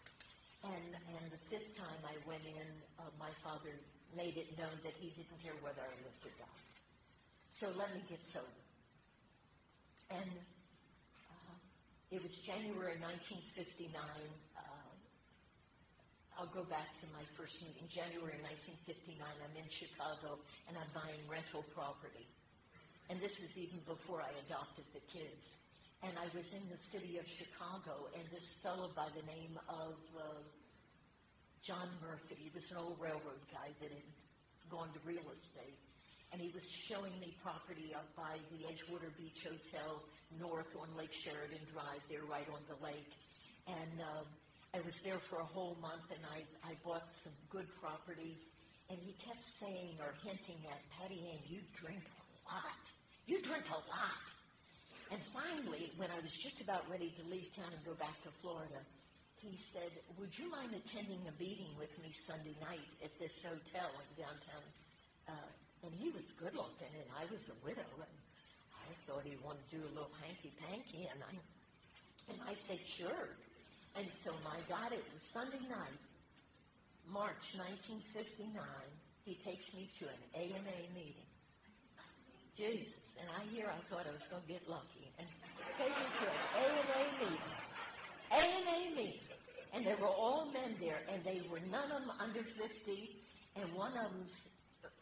[0.65, 3.77] And, and the fifth time I went in, uh, my father
[4.17, 6.67] made it known that he didn't care whether I lived or died.
[7.61, 8.47] So let me get sober.
[10.11, 10.31] And
[11.29, 11.55] uh,
[12.11, 13.95] it was January 1959.
[13.95, 14.91] Uh,
[16.41, 17.85] I'll go back to my first meeting.
[17.93, 22.27] January 1959, I'm in Chicago and I'm buying rental property.
[23.13, 25.59] And this is even before I adopted the kids.
[26.01, 30.01] And I was in the city of Chicago, and this fellow by the name of
[30.17, 30.41] uh,
[31.63, 32.37] John Murphy.
[32.41, 34.09] He was an old railroad guy that had
[34.71, 35.77] gone to real estate.
[36.33, 40.01] And he was showing me property up by the Edgewater Beach Hotel
[40.39, 43.13] north on Lake Sheridan Drive, there right on the lake.
[43.67, 44.25] And um,
[44.73, 48.47] I was there for a whole month and I, I bought some good properties.
[48.89, 52.83] And he kept saying or hinting at, Patty Ann, you drink a lot.
[53.27, 54.25] You drink a lot.
[55.11, 58.31] And finally, when I was just about ready to leave town and go back to
[58.41, 58.79] Florida,
[59.41, 63.89] he said, Would you mind attending a meeting with me Sunday night at this hotel
[63.89, 64.67] in downtown?
[65.29, 65.51] Uh,
[65.85, 68.17] and he was good looking, and I was a widow, and
[68.77, 71.33] I thought he wanted to do a little hanky panky, and I,
[72.29, 73.33] and I said, Sure.
[73.97, 76.01] And so, my God, it was Sunday night,
[77.09, 78.55] March 1959.
[79.25, 81.27] He takes me to an AMA meeting.
[82.57, 83.17] Jesus.
[83.19, 85.11] And I hear I thought I was going to get lucky.
[85.19, 85.27] And
[85.79, 87.57] take me to an AMA meeting.
[88.31, 89.30] AMA meeting.
[89.73, 93.17] And there were all men there, and they were none of them under 50.
[93.57, 94.27] And one of them,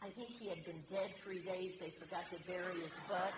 [0.03, 1.73] I think he had been dead three days.
[1.79, 3.33] They forgot to bury his butt.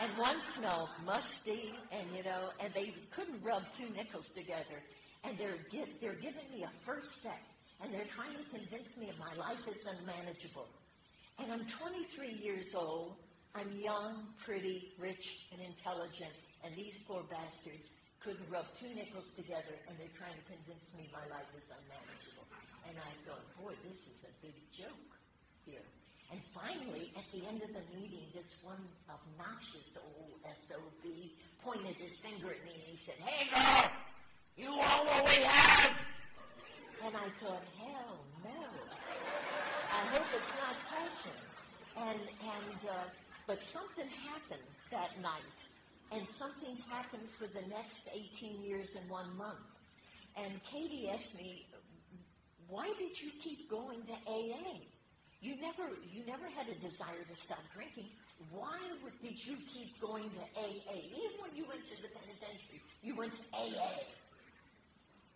[0.00, 4.82] And one smelled musty, and you know, and they couldn't rub two nickels together.
[5.24, 7.40] And they're, give, they're giving me a first step,
[7.82, 10.68] and they're trying to convince me that my life is unmanageable.
[11.38, 13.16] And I'm 23 years old.
[13.54, 19.74] I'm young, pretty, rich, and intelligent, and these poor bastards couldn't rub two nickels together,
[19.88, 22.46] and they're trying to convince me my life is unmanageable.
[22.88, 25.12] And I thought, boy, this is a big joke
[25.66, 25.86] here.
[26.30, 31.06] And finally, at the end of the meeting, this one obnoxious old SOB
[31.62, 33.90] pointed his finger at me and he said, Hey girl,
[34.56, 35.92] you want what we have?
[37.04, 38.62] And I thought, hell no.
[39.92, 41.40] I hope it's not catching.
[41.96, 42.94] And, and, uh,
[43.46, 45.58] but something happened that night.
[46.12, 49.58] And something happened for the next 18 years and one month.
[50.36, 51.66] And Katie asked me,
[52.68, 54.80] why did you keep going to AA?
[55.40, 58.06] You never, you never had a desire to stop drinking.
[58.50, 58.78] Why
[59.22, 60.98] did you keep going to AA?
[60.98, 64.02] Even when you went to the penitentiary, you went to AA.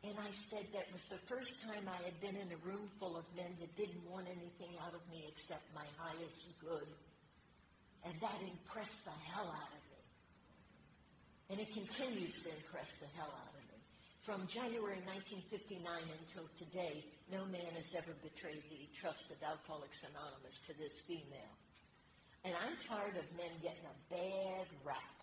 [0.02, 3.16] And I said that was the first time I had been in a room full
[3.16, 6.88] of men that didn't want anything out of me except my highest good.
[8.04, 9.79] And that impressed the hell out of me.
[11.50, 13.78] And it continues to impress the hell out of me.
[14.22, 20.62] From January 1959 until today, no man has ever betrayed the trust of Alcoholics Anonymous
[20.70, 21.54] to this female.
[22.46, 25.16] And I'm tired of men getting a bad rap.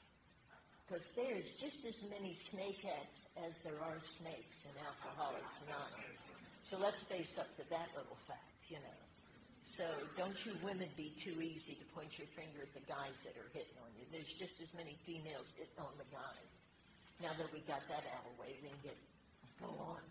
[0.83, 6.19] Because there's just as many snakeheads as there are snakes in Alcoholics Anonymous.
[6.59, 9.06] So let's face up to that little fact, you know.
[9.77, 9.85] So
[10.17, 13.45] don't you women be too easy to point your finger at the guys that are
[13.53, 14.09] hitting on you.
[14.09, 16.49] There's just as many females hitting on the guys.
[17.21, 18.97] Now that we got that out of the way, we can get
[19.61, 20.01] go on.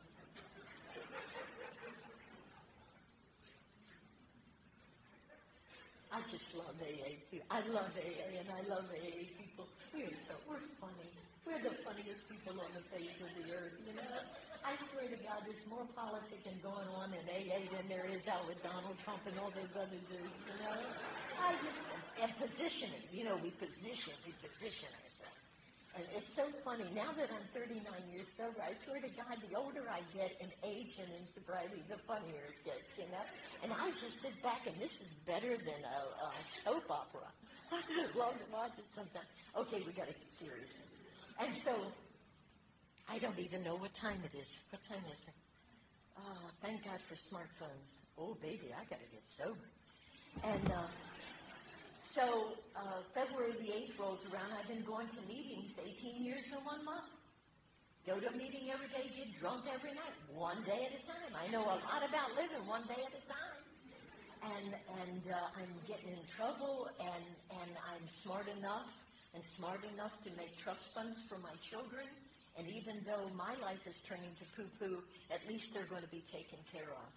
[6.17, 7.13] I just love AA.
[7.29, 7.45] people.
[7.53, 9.69] I love AA, and I love AA people.
[9.93, 11.13] We're so we're funny.
[11.45, 13.77] We're the funniest people on the face of the earth.
[13.85, 14.25] You know,
[14.65, 18.49] I swear to God, there's more politicking going on in AA than there is out
[18.49, 20.41] with Donald Trump and all those other dudes.
[20.49, 20.81] You know,
[21.37, 21.85] I just
[22.25, 23.05] and positioning.
[23.13, 25.46] You know, we position, we position ourselves.
[25.97, 26.85] And it's so funny.
[26.95, 27.81] Now that I'm 39
[28.13, 31.81] years sober, I swear to God, the older I get in age and in sobriety,
[31.89, 33.25] the funnier it gets, you know?
[33.65, 37.25] And I just sit back, and this is better than a, a soap opera.
[37.73, 37.81] I
[38.13, 39.25] love to watch it sometimes.
[39.57, 40.69] Okay, we got to get serious.
[41.41, 41.73] And so,
[43.09, 44.61] I don't even know what time it is.
[44.69, 45.35] What time is it?
[46.21, 48.05] Oh, thank God for smartphones.
[48.19, 49.65] Oh, baby, I got to get sober.
[50.45, 50.93] And, uh,
[52.17, 54.49] so uh, February the 8th rolls around.
[54.57, 57.13] I've been going to meetings 18 years in one month.
[58.09, 61.37] Go to a meeting every day, get drunk every night, one day at a time.
[61.37, 63.61] I know a lot about living one day at a time.
[64.49, 64.73] And,
[65.05, 68.89] and uh, I'm getting in trouble, and, and I'm smart enough
[69.37, 72.09] and smart enough to make trust funds for my children.
[72.57, 76.25] And even though my life is turning to poo-poo, at least they're going to be
[76.25, 77.11] taken care of.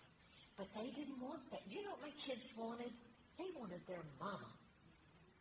[0.59, 1.63] But they didn't want that.
[1.71, 2.91] You know what my kids wanted?
[3.39, 4.58] They wanted their mama.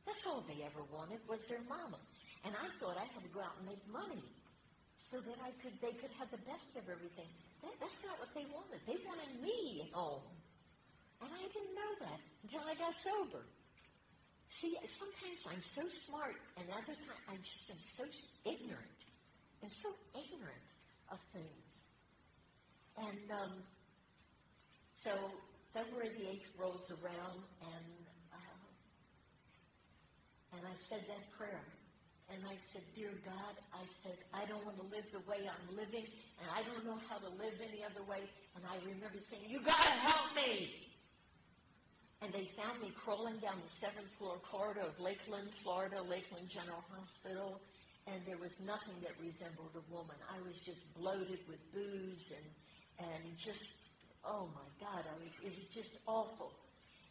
[0.09, 2.01] That's all they ever wanted was their mama.
[2.49, 4.25] And I thought I had to go out and make money
[4.97, 7.29] so that I could they could have the best of everything.
[7.61, 8.81] That, that's not what they wanted.
[8.89, 10.25] They wanted me at home.
[11.21, 13.45] And I didn't know that until I got sober.
[14.49, 18.05] See, sometimes I'm so smart, and other times I just am so
[18.49, 19.01] ignorant
[19.61, 20.69] and so ignorant
[21.13, 21.73] of things.
[22.97, 23.61] And um,
[25.05, 25.13] so
[25.75, 28.08] February the 8th rolls around, and
[30.53, 31.65] and I said that prayer.
[32.29, 35.69] And I said, Dear God, I said, I don't want to live the way I'm
[35.73, 38.21] living, and I don't know how to live any other way.
[38.53, 40.77] And I remember saying, You got to help me.
[42.21, 46.85] And they found me crawling down the seventh floor corridor of Lakeland, Florida, Lakeland General
[46.93, 47.61] Hospital,
[48.07, 50.17] and there was nothing that resembled a woman.
[50.29, 53.73] I was just bloated with booze and, and just,
[54.25, 56.53] oh my God, I was, it was just awful.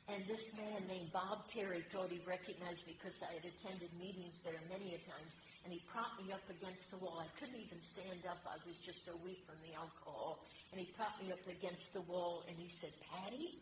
[0.07, 4.39] And this man named Bob Terry thought he recognized me because I had attended meetings
[4.39, 5.35] there many a times.
[5.67, 7.19] And he propped me up against the wall.
[7.19, 8.39] I couldn't even stand up.
[8.47, 10.47] I was just so weak from the alcohol.
[10.71, 13.59] And he propped me up against the wall and he said, Patty?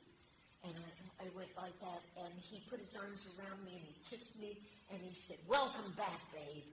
[0.61, 2.01] And I, I went like that.
[2.21, 4.61] And he put his arms around me and he kissed me.
[4.93, 6.69] And he said, welcome back, babe.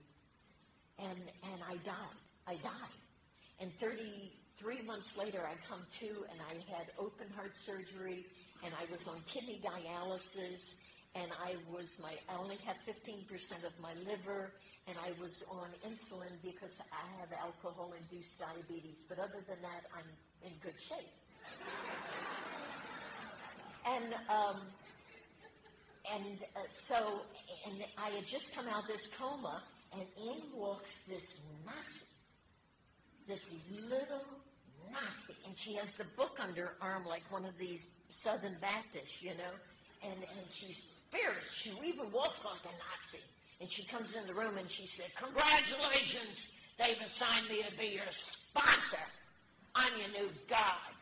[1.01, 1.17] And,
[1.49, 2.19] and I died.
[2.45, 2.99] I died.
[3.57, 8.29] And 33 months later, I come to and I had open heart surgery
[8.63, 10.75] and I was on kidney dialysis,
[11.15, 14.51] and I was my I only had 15% of my liver,
[14.87, 19.05] and I was on insulin because I have alcohol-induced diabetes.
[19.07, 20.09] But other than that, I'm
[20.45, 21.13] in good shape.
[23.85, 24.61] and um,
[26.11, 27.21] and uh, so,
[27.65, 31.35] and I had just come out of this coma, and in walks this
[31.65, 32.05] Nazi,
[33.27, 33.49] this
[33.89, 34.42] little
[34.93, 39.21] Nazi, and she has the book under her arm like one of these Southern Baptists,
[39.21, 39.53] you know,
[40.03, 41.51] and, and she's fierce.
[41.51, 43.23] She even walks like a Nazi.
[43.61, 46.47] And she comes in the room and she said, Congratulations,
[46.79, 49.03] they've assigned me to be your sponsor.
[49.75, 50.93] I'm your new God.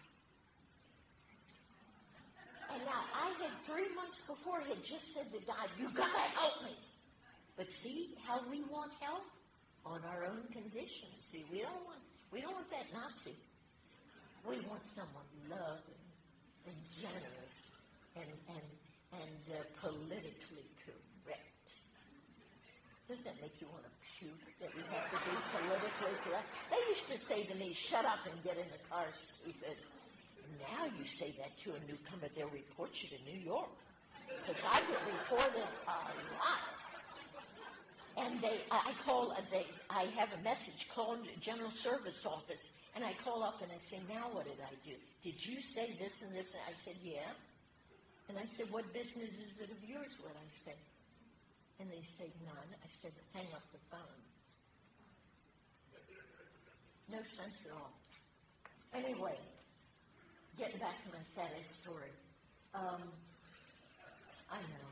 [2.74, 6.64] And now I had three months before had just said to God, You gotta help
[6.64, 6.76] me.
[7.58, 9.24] But see how we want help?
[9.86, 11.12] On our own conditions.
[11.22, 12.00] See, we don't want
[12.32, 13.36] we don't want that Nazi.
[14.48, 16.06] We want someone loving
[16.66, 17.72] and generous
[18.16, 18.68] and, and,
[19.14, 21.68] and uh, politically correct.
[23.08, 26.48] Doesn't that make you want to puke that we have to be politically correct?
[26.70, 29.78] They used to say to me, shut up and get in the car, stupid.
[30.60, 33.70] Now you say that to a newcomer, they'll report you to New York.
[34.28, 36.66] Because I get reported a lot.
[38.18, 43.14] And they, I call, they, I have a message called General Service Office, and I
[43.24, 44.96] call up and I say, now what did I do?
[45.24, 46.52] Did you say this and this?
[46.52, 47.32] And I said, yeah.
[48.28, 50.80] And I said, what business is it of yours, what I said?
[51.80, 52.70] And they said, none.
[52.84, 54.22] I said, hang up the phone.
[57.10, 57.92] No sense at all.
[58.94, 59.38] Anyway,
[60.58, 62.12] getting back to my sad story.
[62.76, 63.02] Um,
[64.52, 64.92] I know.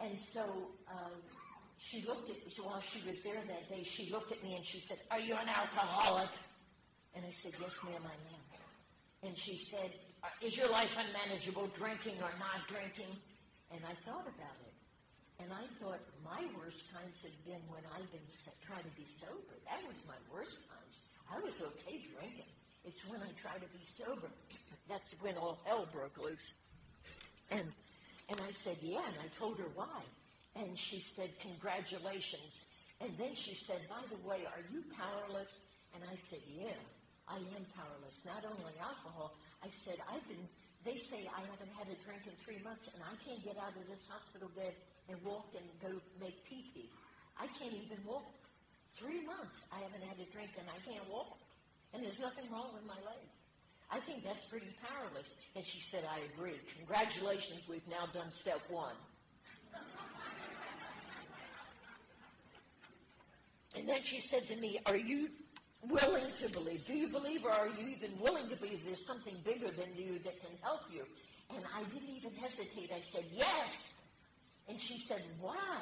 [0.00, 0.42] And so
[0.88, 1.16] uh,
[1.82, 3.82] she looked at me while she was there that day.
[3.82, 6.30] She looked at me and she said, "Are you an alcoholic?"
[7.14, 11.68] And I said, "Yes, ma'am, I am." And she said, uh, "Is your life unmanageable,
[11.68, 13.16] drinking or not drinking?"
[13.70, 14.74] And I thought about it,
[15.42, 18.28] and I thought my worst times had been when I'd been
[18.66, 19.54] trying to be sober.
[19.66, 20.94] That was my worst times.
[21.30, 22.52] I was okay drinking.
[22.84, 24.30] It's when I try to be sober.
[24.88, 26.54] That's when all hell broke loose.
[27.50, 27.72] And
[28.28, 30.02] and I said, yeah, and I told her why.
[30.54, 32.64] And she said, congratulations.
[33.00, 35.60] And then she said, by the way, are you powerless?
[35.94, 36.76] And I said, yeah,
[37.26, 38.20] I am powerless.
[38.24, 39.34] Not only alcohol,
[39.64, 40.44] I said, I've been,
[40.84, 43.72] they say I haven't had a drink in three months and I can't get out
[43.74, 44.76] of this hospital bed
[45.08, 46.90] and walk and go make pee-pee.
[47.40, 48.28] I can't even walk.
[49.00, 51.40] Three months I haven't had a drink and I can't walk.
[51.96, 53.32] And there's nothing wrong with my legs.
[53.90, 55.32] I think that's pretty powerless.
[55.56, 56.56] And she said, I agree.
[56.78, 58.96] Congratulations, we've now done step one.
[63.76, 65.28] And then she said to me, Are you
[65.82, 66.86] willing to believe?
[66.86, 70.18] Do you believe, or are you even willing to believe there's something bigger than you
[70.20, 71.04] that can help you?
[71.54, 72.90] And I didn't even hesitate.
[72.94, 73.70] I said, Yes.
[74.68, 75.80] And she said, Why?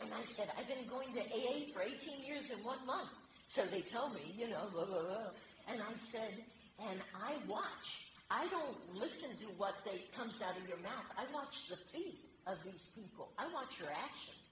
[0.00, 3.10] And I said, I've been going to AA for 18 years in one month.
[3.48, 5.30] So they tell me, you know, blah, blah, blah.
[5.68, 6.32] And I said,
[6.78, 8.06] and I watch.
[8.30, 11.08] I don't listen to what they, comes out of your mouth.
[11.16, 13.32] I watch the feet of these people.
[13.38, 14.47] I watch your actions.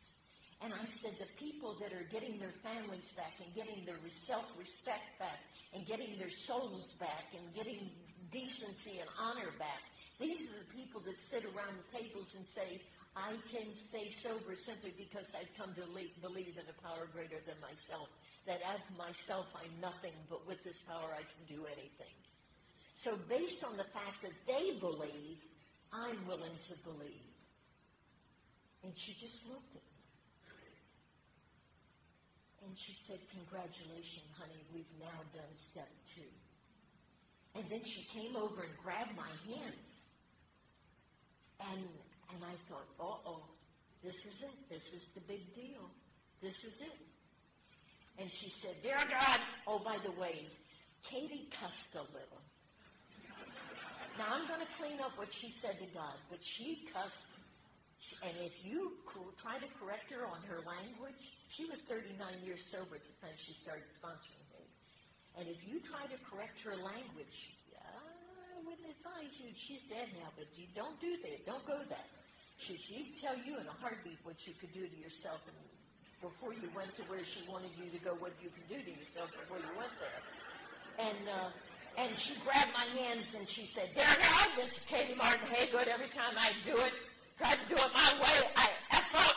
[0.63, 5.19] And I said the people that are getting their families back and getting their self-respect
[5.19, 5.45] back
[5.75, 7.91] and getting their souls back and getting
[8.31, 9.85] decency and honor back,
[10.19, 12.81] these are the people that sit around the tables and say,
[13.15, 15.85] I can stay sober simply because I've come to
[16.21, 18.09] believe in a power greater than myself
[18.47, 22.15] that of myself I'm nothing, but with this power I can do anything.
[22.95, 25.39] So based on the fact that they believe,
[25.93, 27.27] I'm willing to believe.
[28.85, 29.96] And she just looked at me.
[32.67, 36.27] And she said, congratulations, honey, we've now done step two.
[37.55, 40.03] And then she came over and grabbed my hands.
[41.61, 41.87] And,
[42.35, 43.43] and I thought, uh-oh,
[44.03, 44.69] this is it.
[44.69, 45.89] This is the big deal.
[46.43, 46.99] This is it.
[48.19, 50.47] And she said, Dear God, oh, by the way,
[51.03, 52.43] Katie cussed a little.
[54.19, 57.29] Now, I'm going to clean up what she said to God, but she cussed.
[58.23, 58.97] And if you
[59.41, 63.35] try to correct her on her language, she was 39 years sober at the time
[63.37, 64.63] she started sponsoring me.
[65.37, 69.29] And if you try to correct her language, I wouldn't fine.
[69.29, 71.45] She, she's dead now, but you don't do that.
[71.45, 72.09] Don't go that.
[72.57, 75.57] She, she'd tell you in a heartbeat what you could do to yourself and
[76.25, 78.93] before you went to where she wanted you to go, what you could do to
[78.97, 80.21] yourself before you went there.
[80.97, 81.53] And uh,
[81.99, 85.89] and she grabbed my hands and she said, There now, this is Katie Martin Haygood.
[85.89, 86.93] Every time I do it,
[87.39, 89.37] try to do it my way, I F up.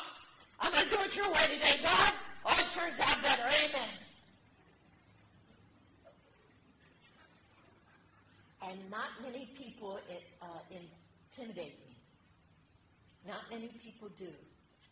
[0.60, 2.14] I'm going to do it your way today, God.
[2.46, 3.44] Always turns out better.
[3.44, 3.90] Amen.
[8.62, 10.00] And not many people
[10.42, 11.96] uh, intimidate me.
[13.28, 14.32] Not many people do.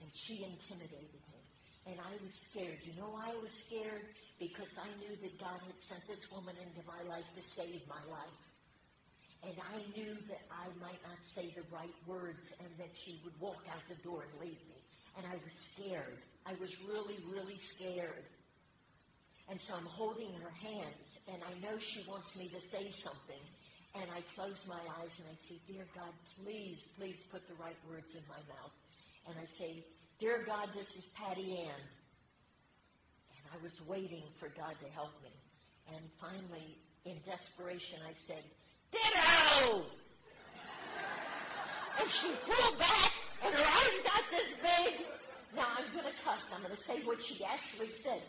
[0.02, 1.40] And she intimidated me.
[1.86, 2.80] And I was scared.
[2.84, 4.04] You know why I was scared?
[4.40, 8.02] Because I knew that God had sent this woman into my life to save my
[8.12, 8.36] life.
[9.48, 13.40] And I knew that I might not say the right words and that she would
[13.40, 14.76] walk out the door and leave me.
[15.16, 16.20] And I was scared.
[16.46, 18.28] I was really, really scared.
[19.50, 23.40] And so I'm holding her hands, and I know she wants me to say something.
[23.96, 26.12] And I close my eyes and I say, Dear God,
[26.44, 28.76] please, please put the right words in my mouth.
[29.28, 29.86] And I say,
[30.20, 31.82] Dear God, this is Patty Ann.
[33.32, 35.32] And I was waiting for God to help me.
[35.96, 38.44] And finally, in desperation, I said,
[38.92, 39.86] Ditto!
[42.00, 43.12] and she pulled back,
[43.44, 45.06] and her eyes got this big.
[45.56, 46.44] Now, I'm going to cuss.
[46.54, 48.22] I'm going to say what she actually said.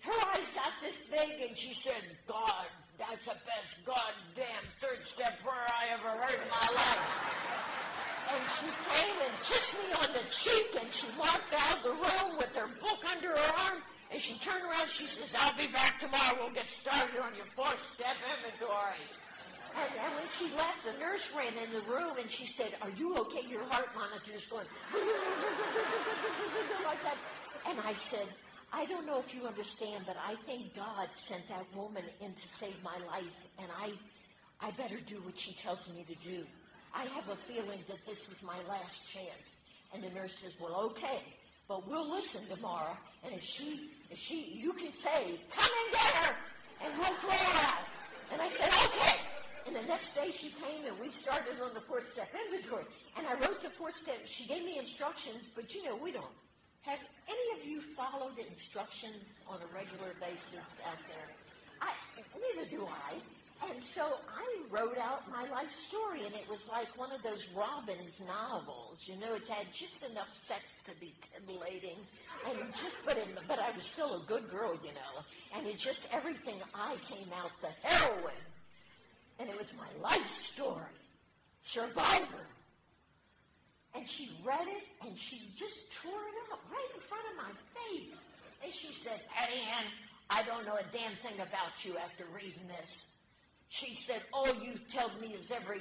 [0.00, 2.66] Her eyes got this big, and she said, God,
[2.98, 7.04] that's the best goddamn third step prayer I ever heard in my life.
[8.32, 11.90] And she came and kissed me on the cheek, and she walked out of the
[11.90, 15.66] room with her book under her arm, and she turned around, she says, I'll be
[15.66, 16.38] back tomorrow.
[16.38, 19.02] We'll get started on your four-step inventory.
[19.76, 22.90] And, and when she left, the nurse ran in the room and she said, Are
[22.90, 23.46] you okay?
[23.48, 24.66] Your heart monitor is going
[26.84, 27.16] like that.
[27.68, 28.26] And I said,
[28.72, 32.48] I don't know if you understand, but I think God sent that woman in to
[32.48, 33.24] save my life,
[33.58, 33.92] and I,
[34.60, 36.44] I better do what she tells me to do.
[36.94, 39.56] I have a feeling that this is my last chance.
[39.92, 41.22] And the nurse says, well, okay,
[41.68, 42.96] but we'll listen tomorrow.
[43.24, 46.36] And if she, if she, you can say, come and get her,
[46.84, 47.84] and we'll throw her out.
[48.32, 49.20] And I said, okay.
[49.66, 52.84] And the next day she came and we started on the fourth step inventory.
[53.16, 54.20] And I wrote the fourth step.
[54.26, 56.24] She gave me instructions, but you know, we don't.
[56.82, 61.34] Have any of you followed instructions on a regular basis out there?
[61.82, 61.90] I,
[62.54, 63.18] neither do I.
[63.68, 67.48] And so I wrote out my life story, and it was like one of those
[67.56, 69.02] Robbins novels.
[69.06, 71.96] You know, it had just enough sex to be titillating,
[72.46, 75.24] and just but in, but I was still a good girl, you know.
[75.56, 78.44] And it just everything I came out the heroine
[79.38, 80.96] and it was my life story.
[81.62, 82.46] Survivor.
[83.94, 87.52] And she read it, and she just tore it up right in front of my
[87.74, 88.16] face.
[88.62, 89.86] And she said, Patty Ann,
[90.28, 93.06] I don't know a damn thing about you after reading this.
[93.68, 95.80] She said, all you've told me is every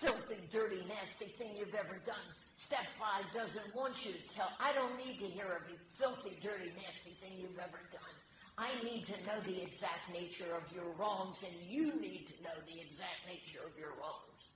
[0.00, 2.26] filthy, dirty, nasty thing you've ever done.
[2.56, 4.48] Step five doesn't want you to tell.
[4.60, 8.15] I don't need to hear every filthy, dirty, nasty thing you've ever done.
[8.58, 12.56] I need to know the exact nature of your wrongs, and you need to know
[12.64, 14.48] the exact nature of your wrongs.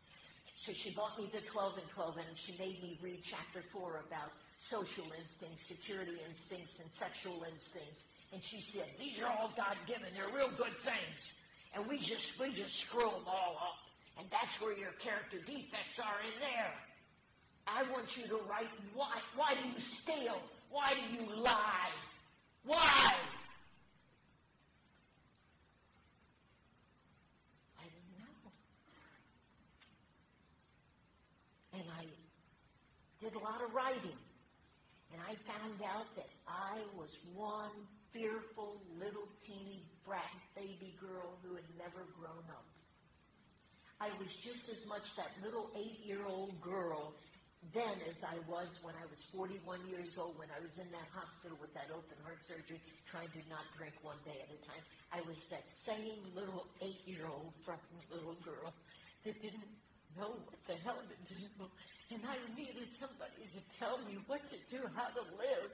[0.57, 4.05] So she bought me the 12 and 12, and she made me read chapter 4
[4.09, 4.33] about
[4.69, 8.05] social instincts, security instincts, and sexual instincts.
[8.33, 10.09] And she said, these are all God-given.
[10.17, 11.33] They're real good things.
[11.75, 13.81] And we just, we just screw them all up.
[14.19, 16.73] And that's where your character defects are in there.
[17.67, 20.41] I want you to write, why, why do you steal?
[20.71, 21.93] Why do you lie?
[22.65, 23.15] Why?
[33.21, 34.17] Did a lot of writing.
[35.13, 37.77] And I found out that I was one
[38.13, 42.65] fearful little teeny brat baby girl who had never grown up.
[44.01, 47.13] I was just as much that little eight-year-old girl
[47.77, 51.05] then as I was when I was 41 years old when I was in that
[51.13, 54.81] hospital with that open heart surgery trying to not drink one day at a time.
[55.13, 58.73] I was that same little eight-year-old frightened little girl
[59.29, 59.69] that didn't
[60.17, 61.45] know what the hell to do
[62.13, 65.71] and I needed somebody to tell me what to do, how to live.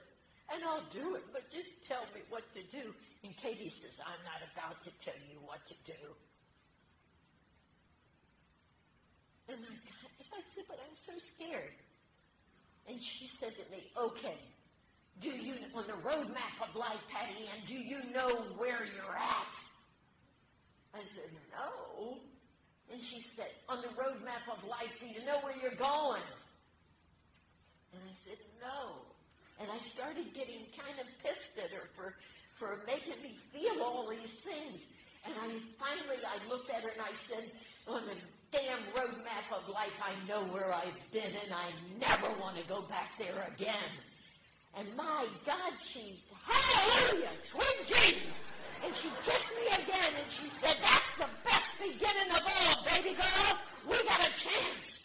[0.53, 2.93] And I'll do it, but just tell me what to do.
[3.23, 6.01] And Katie says, I'm not about to tell you what to do.
[9.49, 9.73] And I,
[10.37, 11.75] I said, but I'm so scared.
[12.87, 14.37] And she said to me, okay,
[15.21, 19.55] do you, on the roadmap of life, Patty Ann, do you know where you're at?
[20.93, 22.19] I said, no.
[22.91, 26.23] And she said, on the roadmap of life, do you know where you're going?
[27.93, 29.01] And I said, no.
[29.59, 32.15] And I started getting kind of pissed at her for,
[32.51, 34.81] for making me feel all these things.
[35.25, 37.51] And I finally, I looked at her and I said,
[37.87, 38.15] on the
[38.51, 42.81] damn roadmap of life, I know where I've been, and I never want to go
[42.83, 43.91] back there again.
[44.77, 48.27] And my God, she's, hallelujah, sweet Jesus.
[48.85, 51.46] And she kissed me again, and she said, that's the
[51.77, 53.59] best beginning of all, baby girl.
[53.89, 54.99] We got a chance.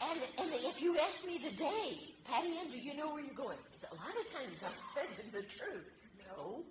[0.00, 3.58] And, and if you ask me today, Patty Ann, do you know where you're going?
[3.66, 5.90] Because a lot of times I'm saying the truth.
[6.36, 6.62] No.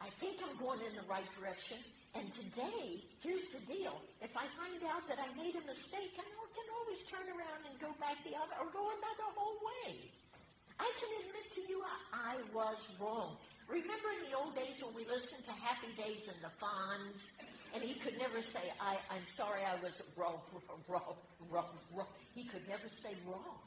[0.00, 1.78] I think I'm going in the right direction.
[2.14, 4.00] And today, here's the deal.
[4.22, 7.74] If I find out that I made a mistake, I can always turn around and
[7.82, 10.08] go back the other, or go another whole way.
[10.78, 13.36] I can admit to you I, I was wrong.
[13.68, 17.28] Remember in the old days when we listened to Happy Days and the Fonz,
[17.74, 20.40] and he could never say, I, I'm sorry I was wrong,
[20.88, 21.16] wrong,
[21.50, 22.06] wrong, wrong.
[22.34, 23.60] He could never say wrong.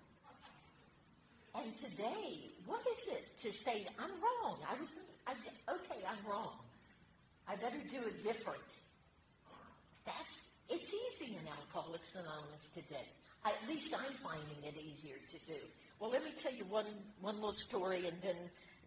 [1.53, 4.57] And today, what is it to say, I'm wrong?
[4.67, 4.87] I was,
[5.27, 5.33] I,
[5.67, 6.55] okay, I'm wrong.
[7.47, 8.63] I better do it different.
[10.05, 10.35] That's,
[10.69, 13.05] it's easy in Alcoholics Anonymous today.
[13.45, 15.59] At least I'm finding it easier to do.
[16.01, 16.89] Well, let me tell you one,
[17.21, 18.33] one little story, and then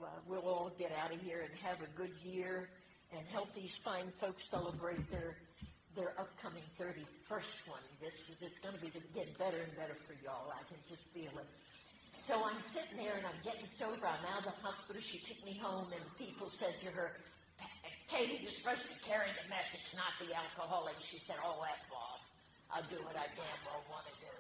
[0.03, 2.69] well, we'll all get out of here and have a good year
[3.15, 5.39] and help these fine folks celebrate their
[5.95, 7.87] their upcoming 31st one.
[8.03, 10.51] This it's going to be getting better and better for y'all.
[10.51, 11.47] I can just feel it.
[12.27, 14.11] So I'm sitting there and I'm getting sober.
[14.11, 14.99] I'm out of the hospital.
[14.99, 17.15] She took me home, and people said to her,
[18.11, 20.99] Katie, you're supposed to carry the message, not the alcoholic.
[20.99, 22.27] She said, Oh, that's off.
[22.75, 24.35] I'll do what I damn well want to do.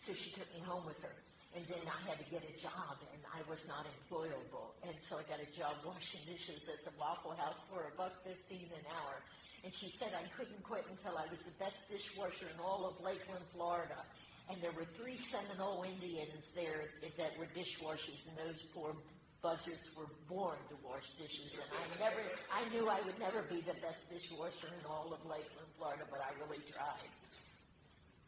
[0.00, 1.12] So she took me home with her.
[1.54, 4.74] And then I had to get a job, and I was not employable.
[4.82, 8.10] And so I got a job washing dishes at the Waffle House for a buck
[8.26, 9.22] fifteen an hour.
[9.62, 12.98] And she said I couldn't quit until I was the best dishwasher in all of
[12.98, 14.02] Lakeland, Florida.
[14.50, 18.92] And there were three Seminole Indians there that were dishwashers, and those poor
[19.40, 21.54] buzzards were born to wash dishes.
[21.54, 25.22] And I never, I knew I would never be the best dishwasher in all of
[25.24, 27.12] Lakeland, Florida, but I really tried.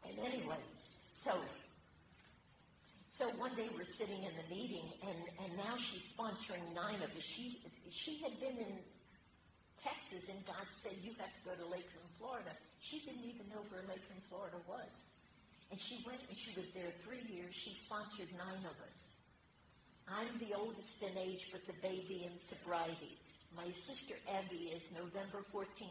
[0.09, 0.63] And anyway,
[1.25, 1.37] so
[3.17, 7.09] so one day we're sitting in the meeting, and, and now she's sponsoring nine of
[7.17, 7.25] us.
[7.25, 8.77] She, she had been in
[9.81, 12.53] Texas, and God said, You have to go to Lakeland, Florida.
[12.79, 14.93] She didn't even know where Lakeland, Florida was.
[15.73, 17.57] And she went, and she was there three years.
[17.57, 18.97] She sponsored nine of us.
[20.07, 23.19] I'm the oldest in age, but the baby in sobriety.
[23.57, 25.89] My sister Abby is November 14,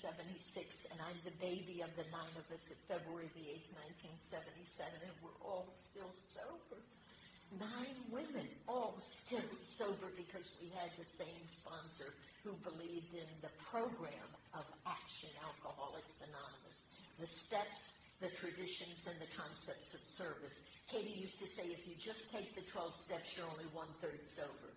[0.00, 3.68] 1976, and I'm the baby of the nine of us at February the 8th,
[4.32, 6.03] 1977, and we're all still.
[7.60, 12.10] Nine women, all still sober because we had the same sponsor
[12.42, 16.82] who believed in the program of Action Alcoholics Anonymous,
[17.20, 20.56] the steps, the traditions, and the concepts of service.
[20.90, 24.26] Katie used to say, if you just take the 12 steps, you're only one third
[24.26, 24.74] sober.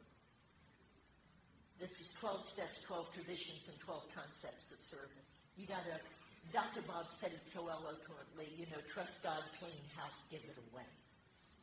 [1.82, 5.30] This is 12 steps, 12 traditions, and 12 concepts of service.
[5.58, 5.98] You got to,
[6.54, 6.86] Dr.
[6.86, 10.86] Bob said it so eloquently, you know, trust God, clean house, give it away.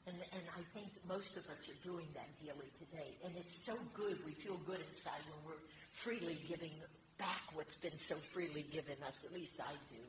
[0.04, 3.16] And, and I think most of us are doing that daily today.
[3.24, 4.20] And it's so good.
[4.24, 5.64] We feel good inside when we're
[5.96, 6.76] freely giving
[7.16, 9.24] back what's been so freely given us.
[9.24, 10.02] At least I do.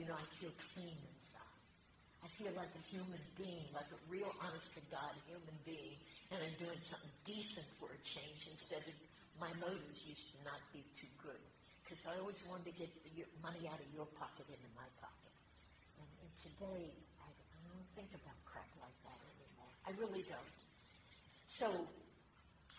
[0.00, 1.60] You know, I feel clean inside.
[2.24, 6.00] I feel like a human being, like a real honest to God human being.
[6.32, 8.96] And I'm doing something decent for a change instead of
[9.36, 11.42] my motives used to not be too good
[11.84, 12.88] because I always wanted to get
[13.44, 15.34] money out of your pocket into my pocket.
[16.00, 17.28] And, and today, I,
[17.74, 19.23] don't think about crap like that.
[19.86, 20.54] I really don't.
[21.46, 21.68] So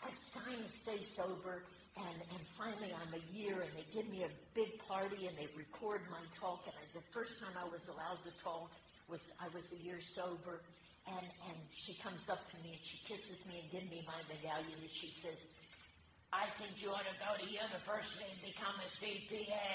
[0.03, 1.63] I was trying to stay sober,
[1.97, 5.47] and, and finally I'm a year, and they give me a big party, and they
[5.55, 6.65] record my talk.
[6.65, 8.71] And I, the first time I was allowed to talk
[9.07, 10.61] was I was a year sober,
[11.07, 14.17] and, and she comes up to me and she kisses me and gives me my
[14.25, 15.45] medallion, and she says,
[16.33, 19.71] I think you ought to go to university and become a CPA.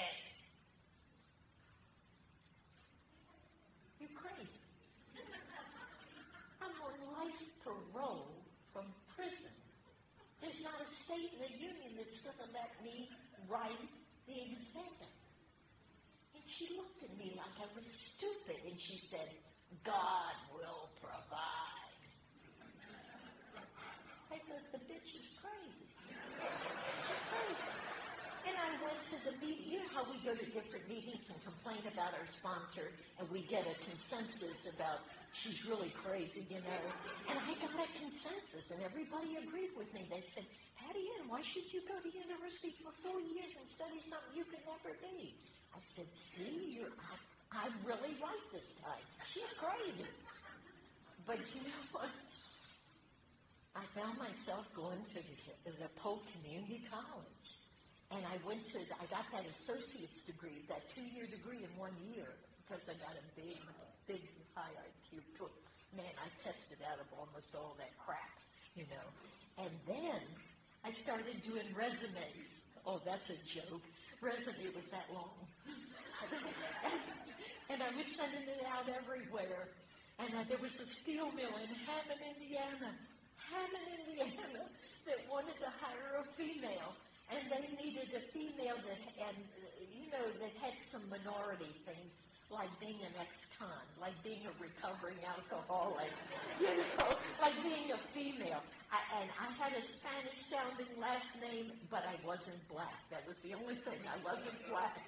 [3.99, 4.59] You're crazy.
[6.61, 8.27] I'm on life parole
[8.73, 9.55] from prison.
[10.61, 13.09] Not a state in the union that's going to let me
[13.49, 13.81] write
[14.29, 15.09] the exam.
[16.37, 19.33] And she looked at me like I was stupid, and she said,
[19.83, 21.97] God will provide.
[24.29, 25.89] I thought the bitch is crazy.
[25.89, 27.73] She's crazy.
[28.45, 29.67] And I went to the meeting.
[29.67, 32.87] You know how we go to different meetings and complain about our sponsor,
[33.19, 35.03] and we get a consensus about
[35.35, 36.83] she's really crazy, you know.
[37.27, 40.07] And I got a consensus, and everybody agreed with me.
[40.07, 40.47] They said,
[40.79, 44.47] Patty Ann, why should you go to university for four years and study something you
[44.47, 45.35] could never be?
[45.75, 49.03] I said, see, you're, I, I'm really right this time.
[49.27, 50.07] She's crazy.
[51.27, 52.15] But you know what?
[53.75, 55.19] I found myself going to
[55.67, 57.60] the, the Polk Community College.
[58.11, 62.27] And I went to, I got that associate's degree, that two-year degree in one year.
[62.67, 63.55] because I got a big,
[64.07, 64.23] big
[64.55, 65.23] high IQ.
[65.95, 68.35] Man, I tested out of almost all that crap,
[68.75, 69.07] you know.
[69.63, 70.23] And then
[70.83, 72.59] I started doing resumes.
[72.85, 73.83] Oh, that's a joke.
[74.19, 75.35] Resume was that long.
[77.69, 79.67] and I was sending it out everywhere.
[80.19, 82.91] And there was a steel mill in Hammond, Indiana.
[83.51, 84.63] Hammond, Indiana,
[85.07, 86.95] that wanted to hire a female.
[87.31, 89.37] And they needed a female that, and
[89.95, 92.11] you know, that had some minority things
[92.51, 96.11] like being an ex-con, like being a recovering alcoholic,
[96.59, 98.59] you know, like being a female.
[98.91, 102.99] I, and I had a Spanish-sounding last name, but I wasn't black.
[103.09, 104.03] That was the only thing.
[104.03, 104.99] I wasn't black.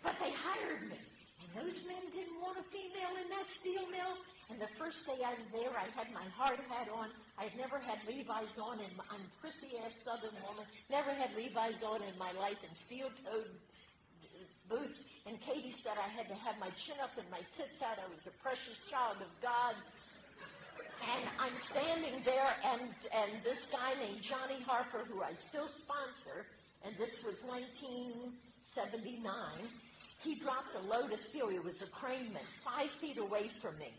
[0.00, 0.96] But they hired me.
[1.44, 4.16] And those men didn't want a female in that steel mill.
[4.48, 7.10] And the first day I was there, I had my hard hat on.
[7.36, 10.64] I had never had Levi's on, and I'm a prissy-ass Southern woman.
[10.88, 13.50] Never had Levi's on in my life, and steel-toed
[14.68, 15.02] boots.
[15.26, 17.98] And Katie said I had to have my chin up and my tits out.
[17.98, 19.74] I was a precious child of God.
[21.02, 22.82] And I'm standing there, and,
[23.12, 26.46] and this guy named Johnny Harper, who I still sponsor,
[26.84, 29.34] and this was 1979,
[30.22, 31.48] he dropped a load of steel.
[31.48, 33.92] He was a craneman, five feet away from me.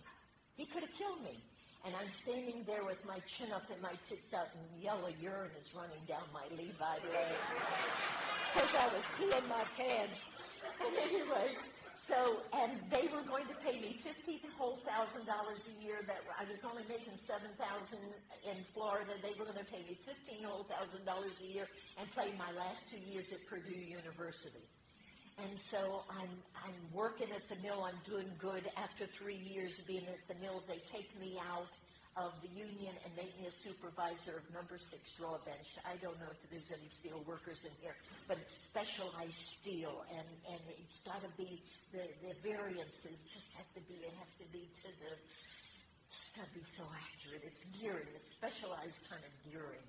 [0.57, 1.37] He could have killed me.
[1.85, 5.53] And I'm standing there with my chin up and my tits out, and yellow urine
[5.61, 7.37] is running down my Levi leg.
[8.51, 10.19] Because I was peeing my pants.
[10.81, 11.53] And anyway,
[11.93, 16.01] so, and they were going to pay me fifty whole thousand dollars a year.
[16.05, 18.01] That I was only making seven thousand
[18.43, 19.13] in Florida.
[19.21, 21.67] They were going to pay me fifteen whole thousand dollars a year
[22.01, 24.65] and play my last two years at Purdue University.
[25.37, 26.33] And so I'm
[26.65, 27.83] I'm working at the mill.
[27.85, 28.65] I'm doing good.
[28.75, 31.69] After three years being at the mill, they take me out
[32.17, 35.77] of the union and make me a supervisor of number six draw bench.
[35.85, 37.93] I don't know if there's any steel workers in here,
[38.27, 41.61] but it's specialized steel, and, and it's got to be,
[41.93, 45.13] the, the variances just have to be, it has to be to the,
[46.09, 47.45] just got to be so accurate.
[47.45, 49.85] It's gearing, it's specialized kind of gearing.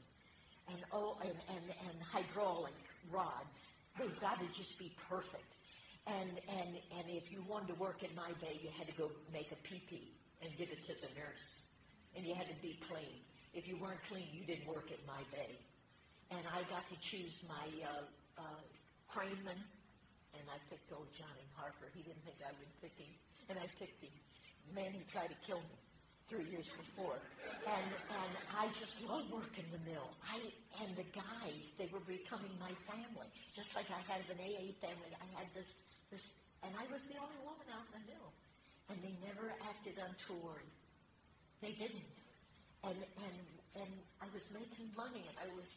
[0.69, 2.77] And, oh, and, and, and hydraulic
[3.09, 5.57] rods, they've got to just be perfect.
[6.07, 9.11] And, and, and if you wanted to work in my bay, you had to go
[9.33, 11.69] make a pee-pee and give it to the nurse
[12.19, 13.23] and you had to be clean.
[13.55, 15.55] If you weren't clean, you didn't work at my bay.
[16.31, 18.63] And I got to choose my uh, uh,
[19.09, 19.57] craneman,
[20.35, 21.89] and I picked old Johnny Harper.
[21.95, 23.09] He didn't think I would pick him,
[23.49, 24.13] and I picked him.
[24.75, 25.79] Man he tried to kill me
[26.29, 27.17] three years before.
[27.67, 30.09] And and I just love working the mill.
[30.25, 30.41] I
[30.85, 33.29] and the guys, they were becoming my family.
[33.57, 35.73] Just like I had an AA family, I had this
[36.13, 36.25] this
[36.63, 38.29] and I was the only woman out in the mill.
[38.89, 40.65] And they never acted untoward.
[41.61, 42.17] They didn't.
[42.83, 43.37] And, and,
[43.85, 45.75] and I was making money and I was,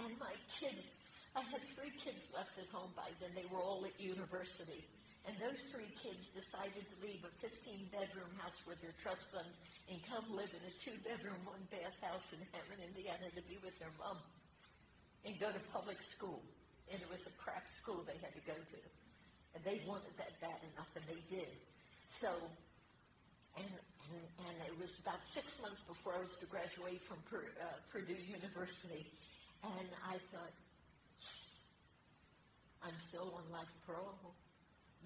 [0.00, 0.88] and my kids,
[1.36, 3.30] I had three kids left at home by then.
[3.36, 4.84] They were all at university.
[5.26, 9.58] And those three kids decided to leave a 15-bedroom house with their trust funds
[9.90, 13.90] and come live in a two-bedroom, one-bath house in Hammond, Indiana to be with their
[13.98, 14.22] mom
[15.26, 16.38] and go to public school.
[16.86, 18.80] And it was a crap school they had to go to.
[19.58, 21.50] And they wanted that bad enough, and they did.
[22.06, 22.30] So,
[23.58, 23.66] and
[24.12, 27.66] and, and it was about six months before I was to graduate from per, uh,
[27.90, 29.06] Purdue University.
[29.64, 30.54] And I thought,
[32.84, 34.34] I'm still on life parole.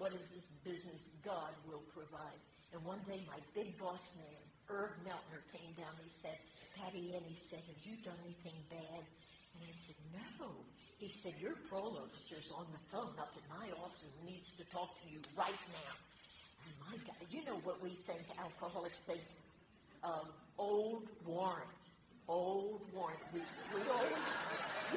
[0.01, 2.41] What is this business God will provide?
[2.73, 5.93] And one day my big boss man, Irv Meltner, came down.
[5.93, 6.41] And he said,
[6.73, 9.05] Patty Ann, he said, have you done anything bad?
[9.53, 10.49] And I said, no.
[10.97, 14.65] He said, your parole officer's on the phone up in my office and needs to
[14.73, 15.93] talk to you right now.
[16.65, 19.21] And my God, you know what we think alcoholics think?
[20.03, 21.69] Um, old warrant.
[22.27, 23.21] Old warrant.
[23.37, 24.17] We, we always,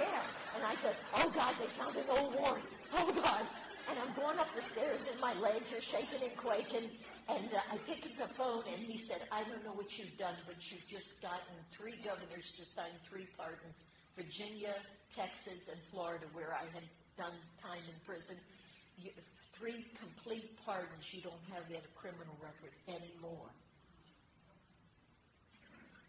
[0.00, 0.24] yeah.
[0.56, 2.64] And I said, oh God, they found an old warrant.
[2.96, 3.44] Oh God.
[3.88, 6.88] And I'm going up the stairs and my legs are shaking and quaking.
[7.28, 10.16] And uh, I pick up the phone and he said, I don't know what you've
[10.16, 13.84] done, but you've just gotten three governors to sign three pardons.
[14.16, 14.74] Virginia,
[15.14, 16.84] Texas, and Florida, where I had
[17.16, 18.36] done time in prison.
[18.96, 19.10] You,
[19.58, 23.50] three complete pardons, you don't have that criminal record anymore.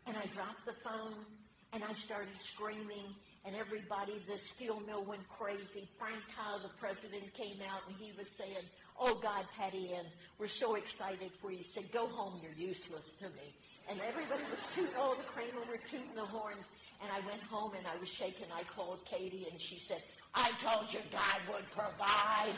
[0.07, 1.25] And I dropped the phone
[1.73, 3.15] and I started screaming
[3.45, 5.87] and everybody, the steel mill went crazy.
[5.99, 8.65] Frank Kyle, the president, came out and he was saying,
[8.99, 10.05] oh God, Patty Ann,
[10.39, 11.61] we're so excited for you.
[11.61, 13.53] Said, go home, you're useless to me.
[13.87, 16.69] And everybody was tooting, all the cranemen were tooting the horns.
[17.01, 18.47] And I went home and I was shaking.
[18.51, 20.01] I called Katie and she said,
[20.33, 22.55] I told you God would provide.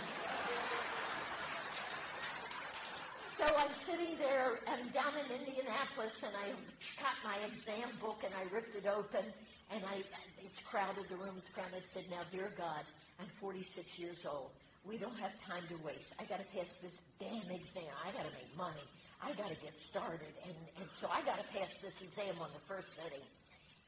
[3.37, 6.49] So I'm sitting there and down in Indianapolis, and I
[6.97, 9.25] got my exam book and I ripped it open,
[9.69, 10.01] and I
[10.43, 11.75] it's crowded, the room's crowded.
[11.77, 12.81] I said, "Now, dear God,
[13.19, 14.49] I'm 46 years old.
[14.85, 16.13] we don't have time to waste.
[16.17, 17.91] I got to pass this damn exam.
[18.05, 18.87] I got to make money.
[19.21, 20.31] I got to get started.
[20.45, 23.25] And, and so I got to pass this exam on the first sitting.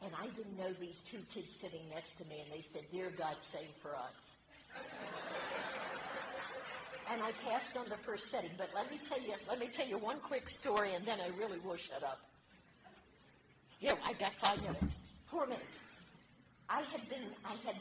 [0.04, 3.12] And I didn't know these two kids sitting next to me, and they said, Dear
[3.18, 4.36] God, save for us.
[7.12, 8.52] And I passed on the first setting.
[8.58, 11.30] But let me tell you, let me tell you one quick story, and then I
[11.40, 12.20] really will shut up.
[13.80, 14.96] Yeah, I got five minutes,
[15.28, 15.78] four minutes.
[16.70, 17.78] I had been, I had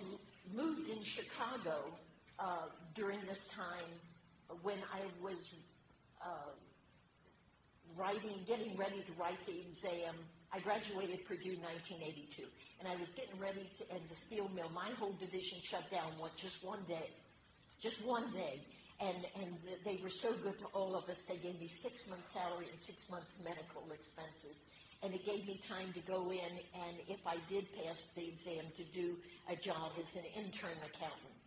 [0.55, 1.93] moved in Chicago
[2.39, 3.91] uh, during this time
[4.63, 5.51] when I was
[6.25, 6.29] uh,
[7.97, 10.15] writing, getting ready to write the exam.
[10.53, 12.45] I graduated Purdue 1982,
[12.81, 14.71] and I was getting ready to end the steel mill.
[14.73, 17.11] My whole division shut down one, just one day,
[17.81, 18.61] just one day,
[19.01, 21.23] and and they were so good to all of us.
[21.29, 24.65] They gave me six months' salary and six months' medical expenses,
[25.03, 28.65] and it gave me time to go in and if I did pass the exam
[28.77, 29.17] to do
[29.51, 31.39] a job as an intern accountant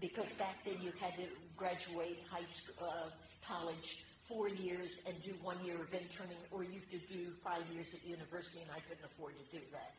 [0.00, 3.10] because back then you had to graduate high school, uh,
[3.46, 7.86] college four years and do one year of interning, or you could do five years
[7.92, 9.92] at university, and I couldn't afford to do that.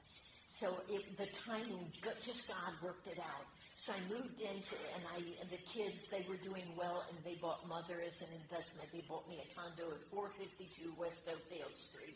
[0.48, 1.92] So it, the timing,
[2.24, 3.46] just God worked it out.
[3.82, 7.34] So I moved into, and I, and the kids, they were doing well, and they
[7.42, 8.86] bought Mother as an investment.
[8.94, 12.14] They bought me a condo at 452 West Oakdale Street,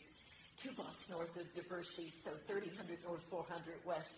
[0.62, 2.70] two blocks north of Diversey, so 3000
[3.02, 4.14] North 400 West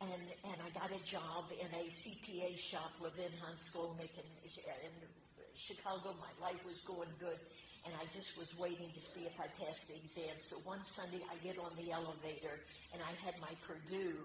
[0.00, 4.94] and and I got a job in a CPA shop within Huntsville, making in
[5.54, 6.16] Chicago.
[6.16, 7.36] My life was going good,
[7.84, 10.40] and I just was waiting to see if I passed the exam.
[10.40, 14.24] So one Sunday, I get on the elevator, and I had my Purdue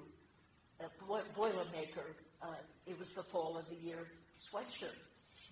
[0.80, 0.88] uh,
[1.36, 2.16] Boilermaker.
[2.42, 2.48] Uh,
[2.86, 4.08] it was the fall of the year
[4.40, 5.00] sweatshirt,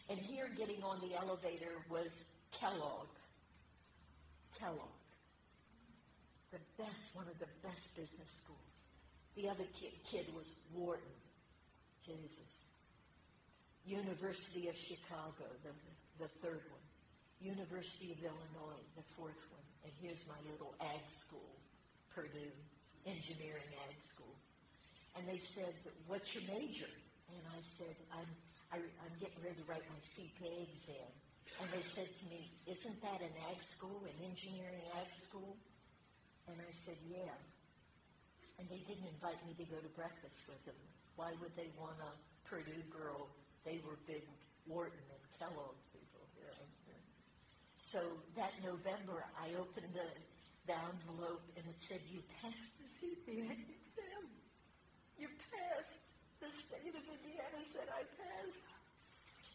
[0.10, 3.08] and here, getting on the elevator was Kellogg.
[4.60, 5.00] Kellogg,
[6.52, 8.74] the best, one of the best business schools.
[9.36, 11.04] The other kid, kid was Wharton.
[12.06, 12.52] Jesus.
[13.86, 15.72] University of Chicago, the,
[16.20, 16.84] the third one.
[17.40, 19.68] University of Illinois, the fourth one.
[19.84, 21.52] And here's my little ag school,
[22.14, 22.56] Purdue,
[23.06, 24.36] engineering ag school.
[25.16, 25.74] And they said,
[26.08, 26.90] what's your major?
[27.30, 28.30] And I said, I'm,
[28.74, 31.10] I, i am getting ready to write my CPA exam.
[31.62, 35.54] And they said to me, isn't that an ag school, an engineering ag school?
[36.50, 37.38] And I said, yeah.
[38.58, 40.78] And they didn't invite me to go to breakfast with them.
[41.16, 42.12] Why would they want a
[42.50, 43.30] Purdue girl?
[43.66, 44.26] They were big
[44.66, 46.58] Wharton and Kellogg people here.
[47.78, 48.02] So
[48.36, 50.10] that November, I opened the,
[50.66, 54.43] the envelope and it said, you passed the CPA exam.
[55.54, 56.02] Passed.
[56.42, 58.68] The state of Indiana said I passed.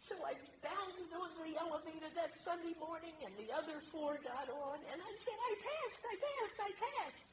[0.09, 0.33] So I
[0.65, 5.13] bounded onto the elevator that Sunday morning, and the other four got on, and I
[5.21, 7.27] said, I passed, I passed, I passed.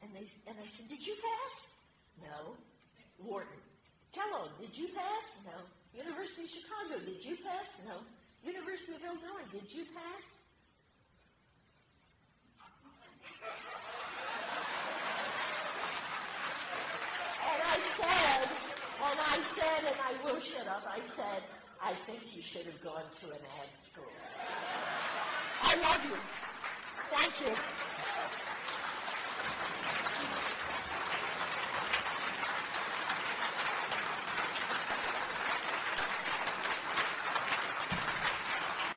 [0.00, 1.54] And they and I said, Did you pass?
[2.24, 2.56] No.
[3.20, 3.60] Wharton.
[4.12, 5.26] Kellogg, did you pass?
[5.44, 5.60] No.
[5.92, 7.68] University of Chicago, did you pass?
[7.86, 8.00] No.
[8.44, 10.24] University of Illinois, did you pass?
[17.52, 18.48] and I said,
[19.12, 21.42] and I said, and I will shut up, I said,
[21.82, 24.08] I think you should have gone to an ag school.
[25.62, 26.16] I love you.
[27.10, 28.01] Thank you.